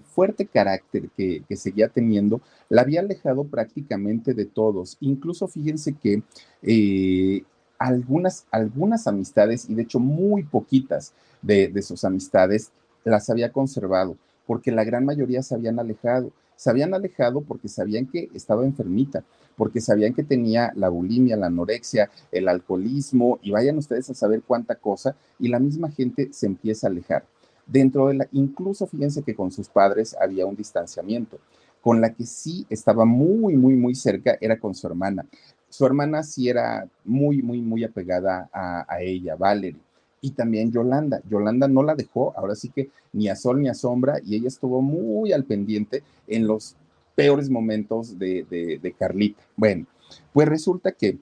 [0.00, 2.40] fuerte carácter que, seguía teniendo
[2.70, 4.96] la había alejado prácticamente de todos.
[5.00, 6.22] Incluso fíjense que
[6.62, 7.42] eh,
[7.78, 12.72] algunas, algunas amistades, y de hecho muy poquitas de, de sus amistades,
[13.04, 14.16] las había conservado,
[14.46, 16.32] porque la gran mayoría se habían alejado.
[16.56, 19.24] Se habían alejado porque sabían que estaba enfermita,
[19.58, 24.40] porque sabían que tenía la bulimia, la anorexia, el alcoholismo, y vayan ustedes a saber
[24.40, 27.26] cuánta cosa, y la misma gente se empieza a alejar.
[27.66, 31.38] Dentro de la, incluso fíjense que con sus padres había un distanciamiento.
[31.80, 35.26] Con la que sí estaba muy, muy, muy cerca era con su hermana.
[35.68, 39.80] Su hermana sí era muy, muy, muy apegada a, ella, Valerie
[40.20, 41.20] y también Yolanda.
[41.28, 44.48] Yolanda no la dejó, ahora sí que ni a sol ni a sombra, y ella
[44.48, 46.76] estuvo muy al pendiente en los
[47.14, 48.44] peores momentos de,
[48.82, 49.42] de, Carlita.
[49.56, 49.86] Bueno,
[50.32, 51.18] pues resulta que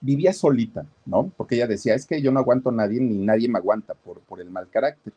[0.00, 1.30] vivía solita, ¿no?
[1.36, 4.20] Porque ella decía, es que yo no aguanto a nadie ni nadie me aguanta por,
[4.20, 5.12] por el mal carácter.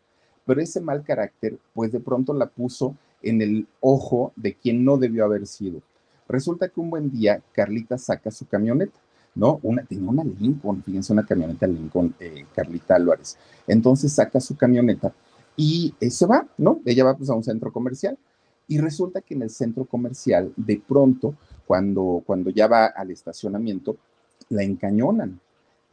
[0.45, 4.97] Pero ese mal carácter, pues de pronto la puso en el ojo de quien no
[4.97, 5.81] debió haber sido.
[6.27, 8.99] Resulta que un buen día Carlita saca su camioneta,
[9.35, 9.59] ¿no?
[9.63, 13.37] Una, tenía una Lincoln, fíjense, una camioneta Lincoln, eh, Carlita Álvarez.
[13.67, 15.13] Entonces saca su camioneta
[15.55, 16.81] y eh, se va, ¿no?
[16.85, 18.17] Ella va pues a un centro comercial.
[18.67, 21.35] Y resulta que en el centro comercial, de pronto,
[21.67, 23.97] cuando, cuando ya va al estacionamiento,
[24.51, 25.39] la encañonan.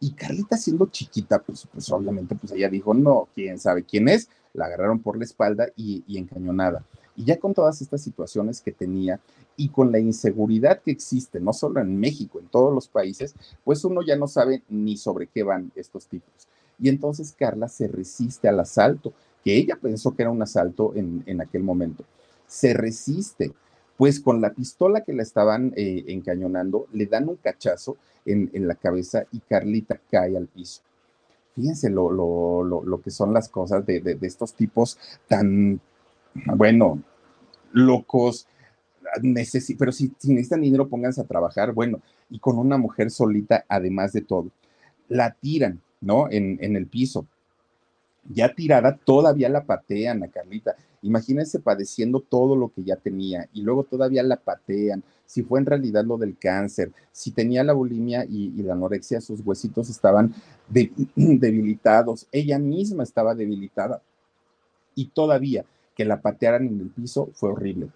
[0.00, 4.28] Y Carlita siendo chiquita, pues, pues obviamente, pues ella dijo, no, quién sabe quién es,
[4.52, 6.84] la agarraron por la espalda y, y encañonada.
[7.16, 9.18] Y ya con todas estas situaciones que tenía
[9.56, 13.34] y con la inseguridad que existe, no solo en México, en todos los países,
[13.64, 16.46] pues uno ya no sabe ni sobre qué van estos tipos.
[16.80, 21.24] Y entonces Carla se resiste al asalto, que ella pensó que era un asalto en,
[21.26, 22.04] en aquel momento.
[22.46, 23.52] Se resiste,
[23.98, 28.68] pues con la pistola que la estaban eh, encañonando, le dan un cachazo en, en,
[28.68, 30.82] la cabeza y Carlita cae al piso.
[31.56, 34.96] Fíjense lo, lo, lo, lo que son las cosas de, de, de estos tipos
[35.26, 35.80] tan,
[36.54, 37.02] bueno,
[37.72, 38.46] locos,
[39.78, 44.12] pero si, si, necesitan dinero, pónganse a trabajar, bueno, y con una mujer solita, además
[44.12, 44.48] de todo.
[45.08, 46.30] La tiran, ¿no?
[46.30, 47.26] En, en el piso.
[48.24, 50.76] Ya tirada, todavía la patean a Carlita.
[51.02, 55.02] Imagínense padeciendo todo lo que ya tenía y luego todavía la patean.
[55.24, 59.40] Si fue en realidad lo del cáncer, si tenía la bulimia y, la anorexia, sus
[59.40, 60.34] huesitos estaban
[60.68, 62.26] de, debilitados.
[62.32, 64.02] Ella misma estaba debilitada
[64.94, 65.64] y todavía
[65.94, 67.88] que la patearan en el piso fue horrible.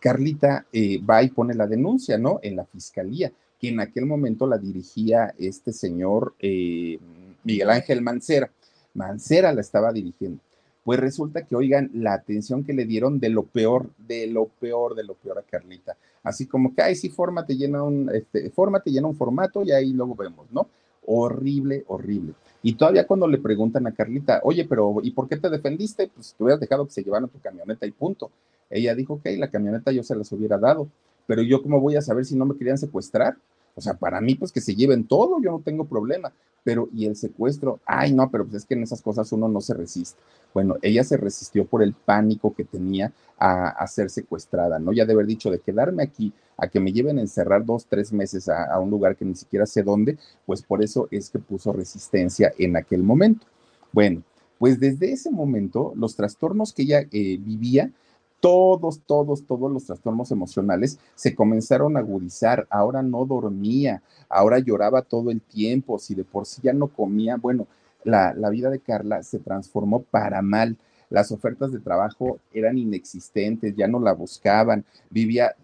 [0.00, 2.38] Carlita eh, va y pone la denuncia, ¿no?
[2.42, 6.98] En la fiscalía, que en aquel momento la dirigía este señor eh,
[7.44, 8.50] Miguel Ángel Mancera.
[8.98, 10.40] Mancera la estaba dirigiendo.
[10.84, 14.94] Pues resulta que, oigan, la atención que le dieron de lo peor, de lo peor,
[14.94, 15.96] de lo peor a Carlita.
[16.22, 19.92] Así como que, ay, sí, fórmate, llena un, este, fórmate, llena un formato y ahí
[19.92, 20.66] luego vemos, ¿no?
[21.06, 22.34] Horrible, horrible.
[22.62, 26.10] Y todavía cuando le preguntan a Carlita, oye, pero ¿y por qué te defendiste?
[26.12, 28.30] Pues te hubieras dejado que se llevaran tu camioneta y punto.
[28.68, 30.88] Ella dijo, ok, la camioneta yo se las hubiera dado,
[31.26, 33.36] pero yo cómo voy a saber si no me querían secuestrar?
[33.78, 36.32] O sea, para mí, pues que se lleven todo, yo no tengo problema.
[36.64, 37.80] Pero, ¿y el secuestro?
[37.86, 40.20] Ay, no, pero pues es que en esas cosas uno no se resiste.
[40.52, 44.92] Bueno, ella se resistió por el pánico que tenía a, ser secuestrada, ¿no?
[44.92, 48.12] Ya de haber dicho de quedarme aquí, a que me lleven a encerrar dos, tres
[48.12, 51.38] meses a, a un lugar que ni siquiera sé dónde, pues por eso es que
[51.38, 53.46] puso resistencia en aquel momento.
[53.92, 54.22] Bueno,
[54.58, 57.92] pues desde ese momento, los trastornos que ella eh, vivía,
[58.40, 62.66] todos, todos, todos los trastornos emocionales se comenzaron a agudizar.
[62.70, 67.36] Ahora no dormía, ahora lloraba todo el tiempo, si de por sí ya no comía,
[67.36, 67.66] bueno,
[68.04, 70.76] la, la vida de Carla se transformó para mal.
[71.10, 75.54] Las ofertas de trabajo eran inexistentes, ya no la buscaban, vivía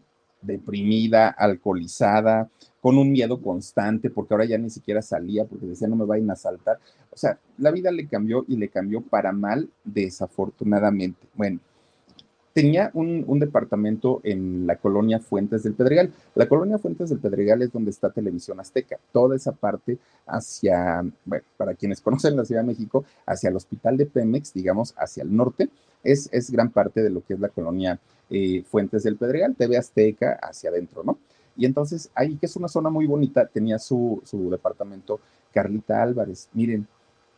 [0.41, 2.49] deprimida, alcoholizada,
[2.81, 6.31] con un miedo constante, porque ahora ya ni siquiera salía, porque decía no me vayan
[6.31, 6.79] a asaltar.
[7.11, 11.27] O sea, la vida le cambió y le cambió para mal, desafortunadamente.
[11.35, 11.61] Bueno,
[12.55, 16.13] tenía un, departamento en la colonia Fuentes del Pedregal.
[16.37, 18.97] La colonia Fuentes del Pedregal es donde está Televisión Azteca.
[19.13, 23.97] Toda esa parte hacia, bueno, para quienes conocen la Ciudad de México, hacia el hospital
[23.97, 25.69] de Pemex, digamos, hacia el norte,
[26.05, 27.99] es, es gran parte de lo que es la colonia
[28.31, 31.19] eh, Fuentes del Pedregal, TV Azteca, hacia adentro, ¿no?
[31.57, 35.21] Y entonces ahí, que es una zona muy bonita, tenía su, su departamento
[35.53, 36.49] Carlita Álvarez.
[36.53, 36.87] Miren,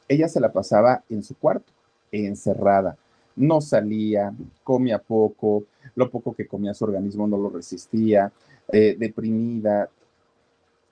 [0.09, 1.73] ella se la pasaba en su cuarto,
[2.13, 2.97] encerrada
[3.37, 4.35] no salía,
[4.65, 5.65] comía poco,
[5.95, 8.33] lo poco que comía su organismo no lo resistía,
[8.73, 9.89] eh, deprimida.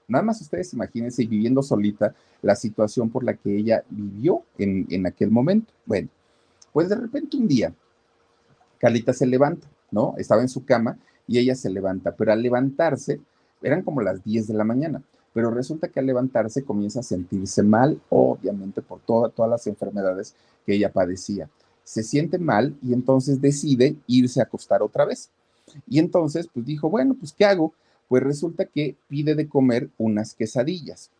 [0.07, 5.07] Nada más ustedes imagínense viviendo solita la situación por la que ella vivió en, en
[5.07, 5.73] aquel momento.
[5.87, 6.09] Bueno,
[6.73, 7.73] pues de repente un día,
[8.79, 10.15] Carlita se levanta, ¿no?
[10.19, 13.21] Estaba en su cama y ella se levanta, pero al levantarse,
[13.63, 17.63] eran como las 10 de la mañana, pero resulta que al levantarse comienza a sentirse
[17.63, 20.35] mal, obviamente por toda, todas las enfermedades
[20.67, 21.49] que ella padecía
[21.85, 25.31] se siente mal y entonces decide irse a acostar otra vez.
[25.89, 27.73] Y entonces, pues dijo, bueno, pues ¿qué hago?
[28.09, 31.11] Pues resulta que pide de comer unas quesadillas.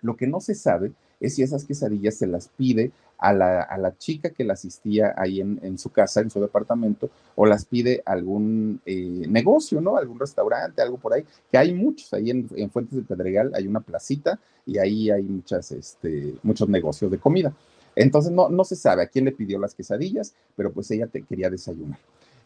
[0.00, 3.76] Lo que no se sabe es si esas quesadillas se las pide a la, a
[3.78, 7.64] la chica que la asistía ahí en, en, su casa, en su departamento, o las
[7.64, 9.96] pide algún eh, negocio, ¿no?
[9.96, 13.66] Algún restaurante, algo por ahí, que hay muchos, ahí en, en, Fuentes del Pedregal hay
[13.66, 17.52] una placita y ahí hay muchas, este, muchos negocios de comida.
[17.98, 21.22] Entonces no, no se sabe a quién le pidió las quesadillas, pero pues ella te
[21.22, 21.98] quería desayunar.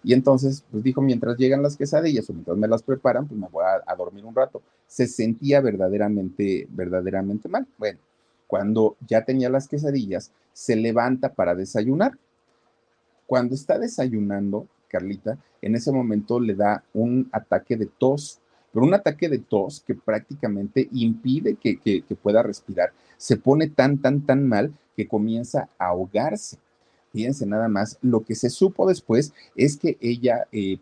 [0.02, 3.46] Y entonces, pues dijo, mientras llegan las quesadillas o mientras me las preparan, pues me
[3.48, 4.62] voy a, a, dormir un rato.
[4.86, 7.66] Se sentía verdaderamente, verdaderamente mal.
[7.78, 8.00] Bueno,
[8.46, 12.18] cuando ya tenía las quesadillas, se levanta para desayunar.
[13.26, 18.40] Cuando está desayunando, Carlita, en ese momento le da un ataque de tos
[18.72, 22.92] pero un ataque de tos que prácticamente impide que, pueda respirar.
[23.16, 26.58] Se pone tan, tan, tan mal que comienza a ahogarse.
[27.12, 30.78] Fíjense nada más, lo que se supo después es que ella eh,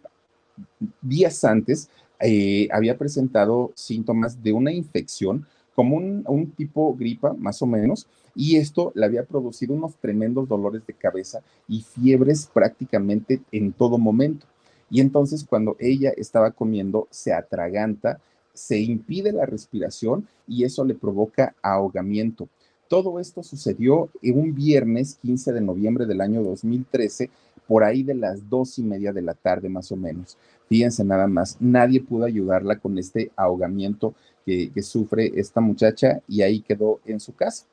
[1.02, 7.62] días antes eh, había presentado síntomas de una infección como un, un, tipo gripa, más
[7.62, 13.40] o menos, y esto le había producido unos tremendos dolores de cabeza y fiebres prácticamente
[13.50, 14.46] en todo momento.
[14.90, 18.20] Y entonces cuando ella estaba comiendo, se atraganta,
[18.52, 22.48] se impide la respiración y eso le provoca ahogamiento.
[22.88, 27.30] Todo esto sucedió en un viernes 15 de noviembre del año 2013,
[27.68, 30.36] por ahí de las dos y media de la tarde más o menos.
[30.68, 34.14] Fíjense nada más, nadie pudo ayudarla con este ahogamiento
[34.44, 37.66] que, que sufre esta muchacha y ahí quedó en su casa.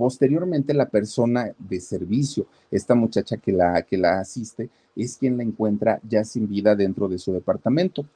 [0.00, 5.42] Posteriormente, la persona de servicio, esta muchacha que la, que la asiste, es quien la
[5.42, 8.06] encuentra ya sin vida dentro de su departamento.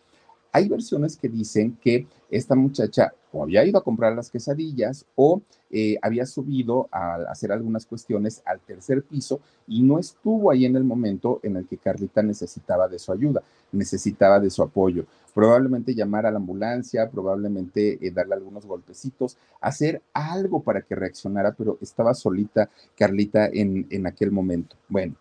[0.55, 5.43] Hay versiones que dicen que esta muchacha o había ido a comprar las quesadillas o
[5.69, 10.77] eh, había subido a hacer algunas cuestiones al tercer piso y no estuvo ahí en
[10.77, 13.43] el momento en el que Carlita necesitaba de su ayuda,
[13.73, 15.07] necesitaba de su apoyo.
[15.35, 21.51] Probablemente llamar a la ambulancia, probablemente eh, darle algunos golpecitos, hacer algo para que reaccionara,
[21.51, 24.77] pero estaba solita Carlita en, en aquel momento.
[24.89, 25.17] Bueno,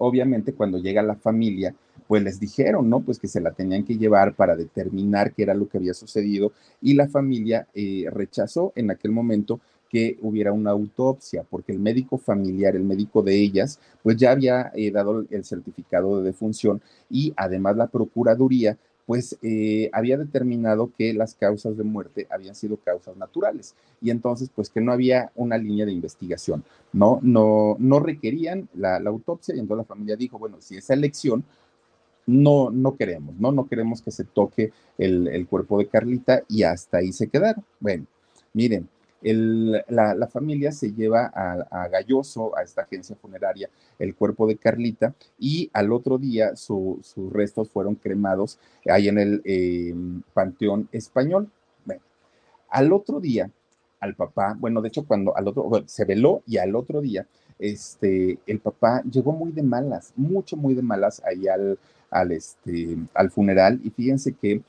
[0.00, 1.74] obviamente cuando llega la familia,
[2.08, 3.00] pues les dijeron, ¿no?
[3.00, 6.52] Pues que se la tenían que llevar para determinar qué era lo que había sucedido
[6.80, 12.16] y la familia eh, rechazó en aquel momento que hubiera una autopsia, porque el médico
[12.16, 16.80] familiar, el médico de ellas, pues ya había eh, dado el certificado de defunción
[17.10, 18.78] y además la Procuraduría
[19.10, 24.52] pues eh, había determinado que las causas de muerte habían sido causas naturales y entonces
[24.54, 29.58] pues que no había una línea de investigación, no, no, no requerían la, autopsia y
[29.58, 31.42] entonces la familia dijo, bueno, si esa elección
[32.24, 36.62] no, no queremos, no, no queremos que se toque el, el cuerpo de Carlita y
[36.62, 37.64] hasta ahí se quedaron.
[37.80, 38.06] Bueno,
[38.52, 38.88] miren,
[39.22, 43.68] la, familia se lleva a, Galloso, a esta agencia funeraria,
[43.98, 49.42] el cuerpo de Carlita y al otro día sus restos fueron cremados ahí en el
[49.44, 49.94] eh,
[50.32, 51.50] Panteón Español.
[52.70, 53.50] al otro día,
[53.98, 57.26] al papá, bueno, de hecho cuando al otro, se veló y al otro día,
[57.58, 61.78] este, el papá llegó muy de malas, mucho, muy de malas ahí al,
[62.10, 64.62] al, este, al funeral y fíjense que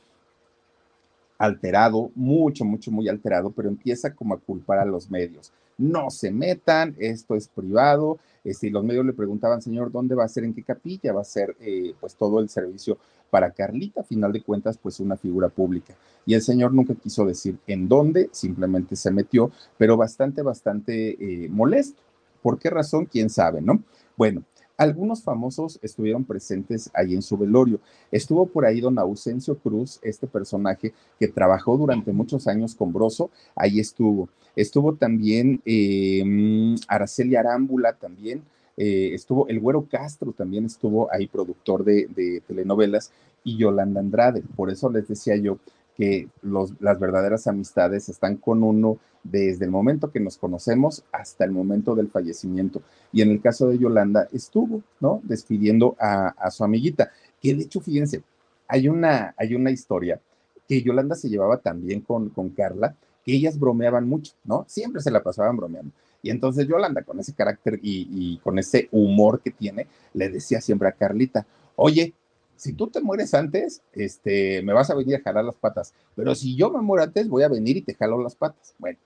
[1.42, 5.52] alterado, mucho, mucho, muy alterado, pero empieza como a culpar a los medios.
[5.76, 8.20] No se metan, esto es privado.
[8.44, 10.44] Este, y los medios le preguntaban, señor, ¿dónde va a ser?
[10.44, 13.00] ¿En qué capilla va a ser eh, pues todo el servicio
[13.32, 14.02] para Carlita?
[14.02, 15.96] A final de cuentas, pues una figura pública.
[16.28, 21.50] Y el señor nunca quiso decir en dónde, simplemente se metió, pero bastante, bastante eh,
[21.50, 22.04] molesto.
[22.44, 23.06] ¿Por qué razón?
[23.06, 23.84] ¿Quién sabe, no?
[24.16, 24.44] Bueno,
[24.82, 27.80] algunos famosos estuvieron presentes ahí en su velorio.
[28.12, 33.30] Estuvo por ahí don Ausencio Cruz, este personaje que trabajó durante muchos años con Broso,
[33.56, 34.28] ahí estuvo.
[34.56, 38.42] Estuvo también eh, Araceli Arámbula también.
[38.76, 43.12] Eh, estuvo el Güero Castro, también estuvo ahí productor de telenovelas,
[43.44, 44.44] y Yolanda Andrade.
[44.56, 45.58] Por eso les decía yo
[46.02, 51.52] que las verdaderas amistades están con uno desde el momento que nos conocemos hasta el
[51.52, 52.82] momento del fallecimiento.
[53.14, 55.22] Y en el caso de Yolanda, estuvo, ¿no?
[55.24, 58.24] Despidiendo a, su amiguita, que de hecho, fíjense,
[58.68, 60.20] hay una, hay una historia
[60.68, 64.66] que Yolanda se llevaba también con, con Carla, que ellas bromeaban mucho, ¿no?
[64.68, 65.94] Siempre se la pasaban bromeando.
[66.24, 69.86] Y entonces Yolanda, con ese carácter y, y con ese humor que tiene,
[70.16, 71.46] le decía siempre a Carlita,
[71.76, 72.16] oye,
[72.62, 76.36] si tú te mueres antes, este, me vas a venir a jalar las patas, pero
[76.36, 78.76] si yo me muero antes, voy a venir y te jalo las patas.
[78.78, 79.00] Bueno,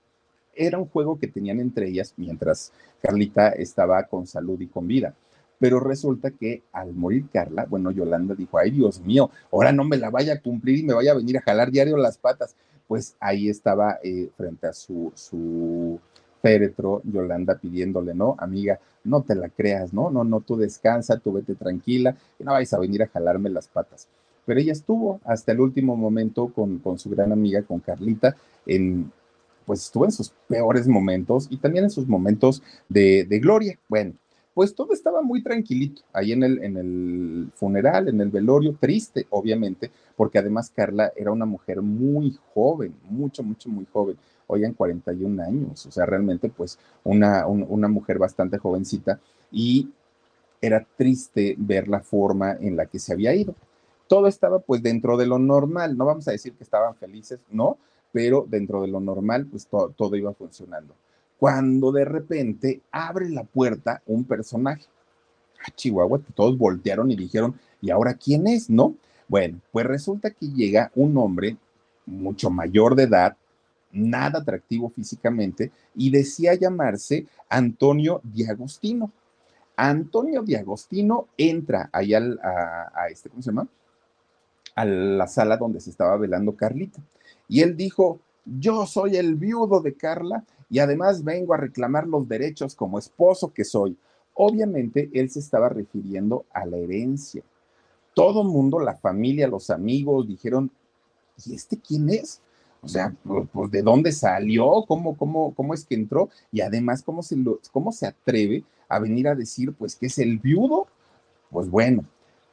[0.54, 5.14] era un juego que tenían entre ellas mientras Carlita estaba con salud y con vida.
[5.58, 9.96] Pero resulta que al morir Carla, bueno, Yolanda dijo, ay Dios mío, ahora no me
[9.96, 12.54] la vaya a cumplir y me vaya a venir a jalar diario las patas.
[12.86, 15.98] Pues ahí estaba eh, frente a su, su
[16.46, 21.32] féretro, Yolanda pidiéndole, no, amiga, no te la creas, no, no, no, tú descansa, tú
[21.32, 24.06] vete tranquila y no vais a venir a jalarme las patas.
[24.44, 29.10] Pero ella estuvo hasta el último momento con, con su gran amiga, con Carlita, en,
[29.64, 33.76] pues estuvo en sus peores momentos y también en sus momentos de, de gloria.
[33.88, 34.12] Bueno,
[34.56, 39.26] pues todo estaba muy tranquilito ahí en el, en el funeral, en el velorio, triste,
[39.28, 44.72] obviamente, porque además Carla era una mujer muy joven, mucho, mucho, muy joven hoy en
[44.72, 49.20] 41 años, o sea, realmente pues una, una mujer bastante jovencita
[49.52, 49.90] y
[50.62, 53.54] era triste ver la forma en la que se había ido.
[54.08, 57.76] Todo estaba pues dentro de lo normal, no vamos a decir que estaban felices, no,
[58.10, 60.94] pero dentro de lo normal pues todo iba funcionando.
[61.38, 64.84] Cuando de repente abre la puerta un personaje.
[65.60, 68.70] a ah, Chihuahua, todos voltearon y dijeron, ¿y ahora quién es?
[68.70, 68.94] ¿No?
[69.28, 71.56] Bueno, pues resulta que llega un hombre
[72.06, 73.36] mucho mayor de edad,
[73.92, 79.10] nada atractivo físicamente, y decía llamarse Antonio Diagostino.
[79.76, 83.68] Antonio Diagostino entra ahí al, a, este, ¿cómo se llama?
[84.74, 87.00] A la sala donde se estaba velando Carlita.
[87.48, 92.28] Y él dijo, yo soy el viudo de Carla y además vengo a reclamar los
[92.28, 93.96] derechos como esposo que soy.
[94.34, 97.42] Obviamente él se estaba refiriendo a la herencia.
[98.14, 100.70] Todo el mundo, la familia, los amigos dijeron,
[101.44, 102.40] ¿y este quién es?
[102.82, 104.84] O sea, pues, pues, ¿de dónde salió?
[104.86, 106.30] ¿Cómo, cómo, cómo es que entró?
[106.52, 107.36] Y además, ¿cómo se,
[107.72, 110.86] ¿cómo se atreve a venir a decir, pues, que es el viudo?
[111.50, 112.04] Pues bueno,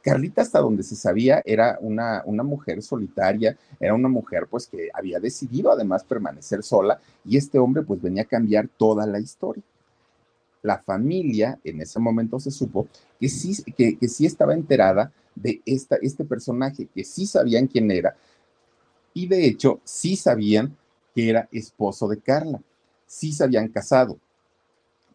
[0.04, 4.90] Carlita, hasta donde se sabía, era una, una mujer solitaria, era una mujer, pues, que
[4.92, 9.62] había decidido además permanecer sola y este hombre, pues, venía a cambiar toda la historia.
[10.60, 12.86] La familia, en ese momento se supo
[13.18, 18.14] que sí, que, sí estaba enterada de esta, este personaje, que sí sabían quién era,
[19.14, 20.76] y de hecho sí sabían
[21.14, 22.60] que era esposo de Carla,
[23.06, 24.18] sí se habían casado,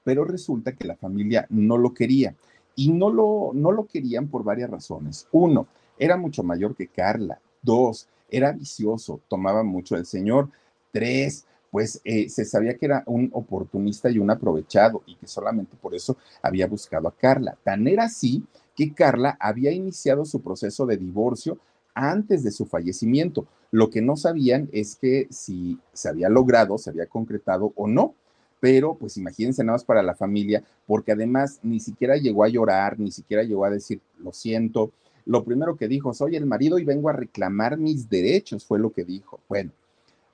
[0.04, 2.34] pero resulta que la familia no lo quería
[2.80, 5.28] y no lo, no lo querían por varias razones.
[5.34, 5.68] Uno,
[5.98, 7.42] era mucho mayor que Carla.
[7.62, 10.50] Dos, era vicioso, tomaba mucho el señor.
[10.94, 15.76] Tres, pues eh, se sabía que era un oportunista y un aprovechado y que solamente
[15.76, 17.58] por eso había buscado a Carla.
[17.66, 18.46] Tan era así
[18.78, 21.58] que Carla había iniciado su proceso de divorcio
[21.94, 23.46] antes de su fallecimiento.
[23.72, 28.16] Lo que no sabían es que si se había logrado, se había concretado o no.
[28.60, 33.00] Pero pues imagínense nada más para la familia, porque además ni siquiera llegó a llorar,
[33.00, 34.92] ni siquiera llegó a decir, lo siento.
[35.26, 38.92] Lo primero que dijo, soy el marido y vengo a reclamar mis derechos, fue lo
[38.92, 39.40] que dijo.
[39.48, 39.72] Bueno,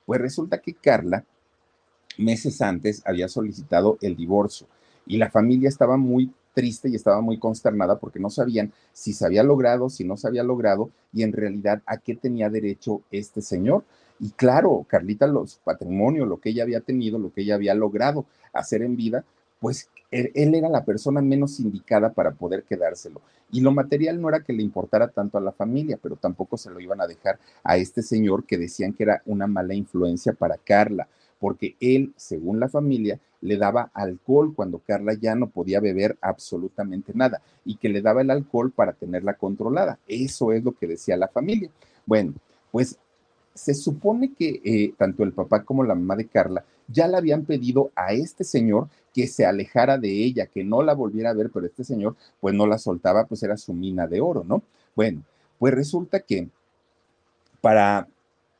[0.06, 1.24] pues resulta que Carla,
[2.18, 4.66] meses antes, había solicitado el divorcio
[5.06, 9.26] y la familia estaba muy triste y estaba muy consternada porque no sabían si se
[9.26, 13.42] había logrado, si no se había logrado y en realidad a qué tenía derecho este
[13.42, 13.84] señor.
[14.18, 18.24] Y claro, Carlita, su patrimonio, lo que ella había tenido, lo que ella había logrado
[18.54, 19.22] hacer en vida,
[19.60, 23.20] pues él, él, era la persona menos indicada para poder quedárselo.
[23.52, 26.70] Y lo material no era que le importara tanto a la familia, pero tampoco se
[26.70, 30.56] lo iban a dejar a este señor que decían que era una mala influencia para
[30.56, 31.06] Carla
[31.46, 37.12] porque él, según la familia, le daba alcohol cuando Carla ya no podía beber absolutamente
[37.14, 40.00] nada y que le daba el alcohol para tenerla controlada.
[40.08, 41.70] Eso es lo que decía la familia.
[42.04, 42.34] Bueno,
[42.72, 42.98] pues
[43.54, 47.44] se supone que eh, tanto el papá como la mamá de Carla ya le habían
[47.44, 51.50] pedido a este señor que se alejara de ella, que no la volviera a ver,
[51.54, 54.64] pero este señor pues no la soltaba, pues era su mina de oro, ¿no?
[54.96, 55.22] Bueno,
[55.60, 56.48] pues resulta que
[57.60, 58.08] para,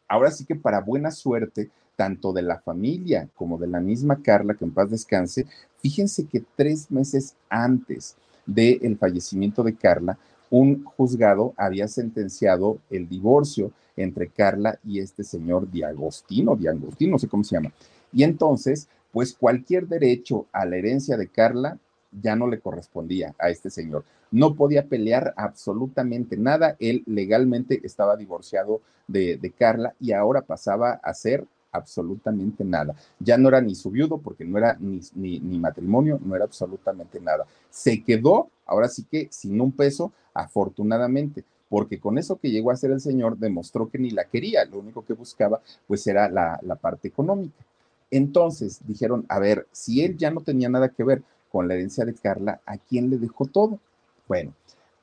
[0.07, 4.55] ahora sí que para buena suerte, tanto de la familia como de la misma Carla,
[4.55, 5.47] que en paz descanse,
[5.79, 10.19] fíjense que tres meses antes del fallecimiento de Carla,
[10.51, 17.29] un juzgado había sentenciado el divorcio entre Carla y este señor Diagostino, Diagostino, no sé
[17.29, 17.73] cómo se llama.
[18.13, 21.79] Y entonces, pues cualquier derecho a la herencia de Carla
[22.13, 24.05] ya no le correspondía a este señor.
[24.31, 26.77] No podía pelear absolutamente nada.
[26.79, 31.47] Él legalmente estaba divorciado de, de Carla y ahora pasaba a ser
[31.77, 32.95] absolutamente nada.
[33.19, 37.21] Ya no era ni su viudo porque no era ni, ni, matrimonio, no era absolutamente
[37.21, 37.47] nada.
[37.71, 42.77] Se quedó, ahora sí que sin un peso, afortunadamente, porque con eso que llegó a
[42.77, 46.59] ser el señor demostró que ni la quería, lo único que buscaba pues era la,
[46.63, 47.65] la parte económica.
[48.11, 52.05] Entonces dijeron, a ver, si él ya no tenía nada que ver con la herencia
[52.05, 53.81] de Carla, ¿a quién le dejó todo?
[54.29, 54.53] Bueno,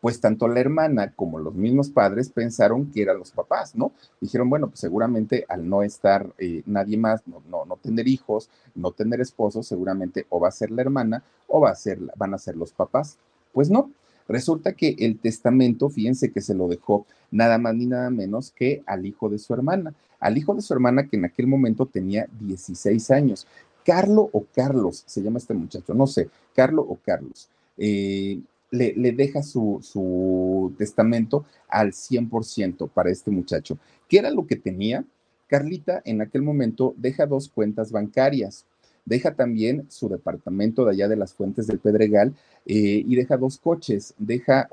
[0.04, 3.93] pues tanto la hermana como los mismos padres pensaron que eran los papás, ¿no?
[4.20, 8.49] Dijeron, bueno, pues seguramente al no estar eh, nadie más, no, no, no, tener hijos,
[8.76, 12.34] no tener esposos, seguramente o va a ser la hermana o va a ser, van
[12.34, 13.18] a ser los papás.
[13.54, 13.91] Pues no,
[14.28, 18.84] resulta que el testamento, fíjense que se lo dejó nada más ni nada menos que
[18.86, 22.28] al hijo de su hermana, al hijo de su hermana que en aquel momento tenía
[22.41, 23.47] 16 años.
[23.86, 27.47] Carlo o Carlos, se llama este muchacho, no sé, Carlo o Carlos.
[27.78, 28.41] Eh,
[28.74, 33.78] le, deja su, testamento al 100% para este muchacho.
[34.10, 35.06] ¿Qué era lo que tenía?
[35.48, 38.66] Carlita en aquel momento deja dos cuentas bancarias,
[39.06, 42.34] deja también su departamento de allá de las Fuentes del Pedregal
[42.66, 44.68] eh, y deja dos coches, deja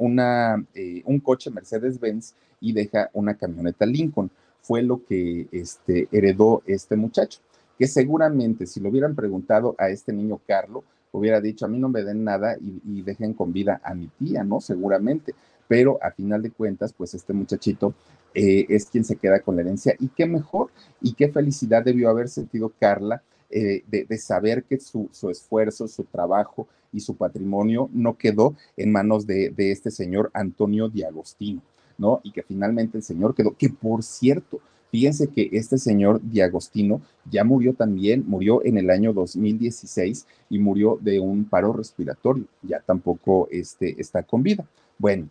[0.74, 4.30] eh, un coche Mercedes-Benz y deja una camioneta Lincoln.
[4.62, 7.40] Fue lo que este, heredó este muchacho,
[7.78, 11.88] que seguramente si lo hubieran preguntado a este niño Carlo, hubiera dicho, a mí no
[11.88, 14.60] me den nada y, dejen con vida a mi tía, ¿no?
[14.60, 15.34] Seguramente.
[15.68, 17.94] Pero a final de cuentas, pues este muchachito
[18.34, 19.94] eh, es quien se queda con la herencia.
[19.98, 25.08] Y qué mejor y qué felicidad debió haber sentido Carla eh, de, saber que su,
[25.30, 30.88] esfuerzo, su trabajo y su patrimonio no quedó en manos de, de este señor Antonio
[30.88, 31.62] Diagostino.
[31.98, 32.20] ¿no?
[32.24, 37.44] Y que finalmente el señor quedó, que por cierto, Fíjense que este señor Diagostino ya
[37.44, 43.48] murió también, murió en el año 2016 y murió de un paro respiratorio, ya tampoco
[43.50, 44.66] este, está con vida.
[44.98, 45.28] Bueno,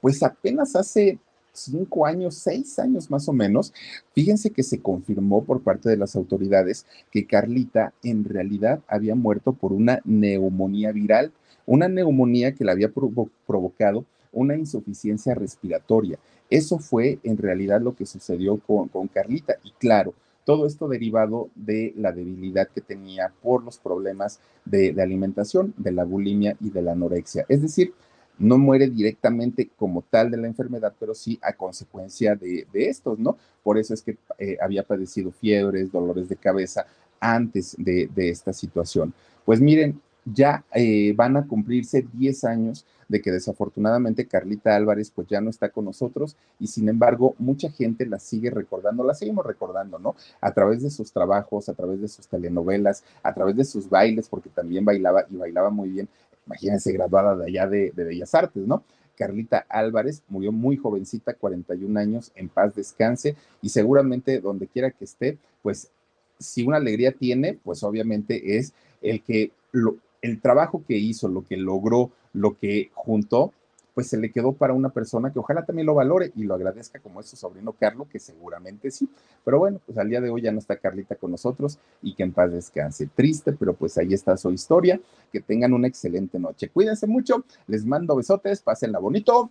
[0.00, 1.18] pues apenas hace
[1.52, 3.72] cinco años, seis años más o menos,
[4.14, 9.52] fíjense que se confirmó por parte de las autoridades que Carlita en realidad había muerto
[9.52, 11.32] por una neumonía viral,
[11.66, 16.18] una neumonía que le había provocado una insuficiencia respiratoria.
[16.52, 19.56] Eso fue en realidad lo que sucedió con, Carlita.
[19.64, 20.12] Y claro,
[20.44, 26.04] todo esto derivado de la debilidad que tenía por los problemas de, alimentación, de la
[26.04, 27.46] bulimia y de la anorexia.
[27.48, 27.94] Es decir,
[28.38, 33.38] no muere directamente como tal de la enfermedad, pero sí a consecuencia de, estos, ¿no?
[33.62, 36.84] Por eso es que eh, había padecido fiebres, dolores de cabeza
[37.18, 39.14] antes de, de esta situación.
[39.46, 45.28] Pues miren, ya eh, van a cumplirse 10 años de que desafortunadamente Carlita Álvarez pues
[45.28, 49.44] ya no está con nosotros y sin embargo mucha gente la sigue recordando, la seguimos
[49.44, 50.14] recordando, ¿no?
[50.40, 54.28] A través de sus trabajos, a través de sus telenovelas, a través de sus bailes,
[54.28, 56.08] porque también bailaba y bailaba muy bien,
[56.46, 58.84] imagínense, graduada de allá de, de Bellas Artes, ¿no?
[59.16, 65.04] Carlita Álvarez murió muy jovencita, 41 años, en paz descanse y seguramente donde quiera que
[65.04, 65.90] esté, pues
[66.38, 71.44] si una alegría tiene, pues obviamente es el que lo, el trabajo que hizo, lo
[71.44, 73.52] que logró, lo que juntó,
[73.94, 76.98] pues se le quedó para una persona que ojalá también lo valore y lo agradezca
[77.00, 79.08] como es su sobrino Carlos, que seguramente sí.
[79.44, 82.22] Pero bueno, pues al día de hoy ya no está Carlita con nosotros y que
[82.22, 83.08] en paz descanse.
[83.14, 84.98] Triste, pero pues ahí está su historia.
[85.30, 86.68] Que tengan una excelente noche.
[86.68, 89.50] Cuídense mucho, les mando besotes, pásenla bonito.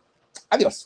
[0.50, 0.80] Adiós.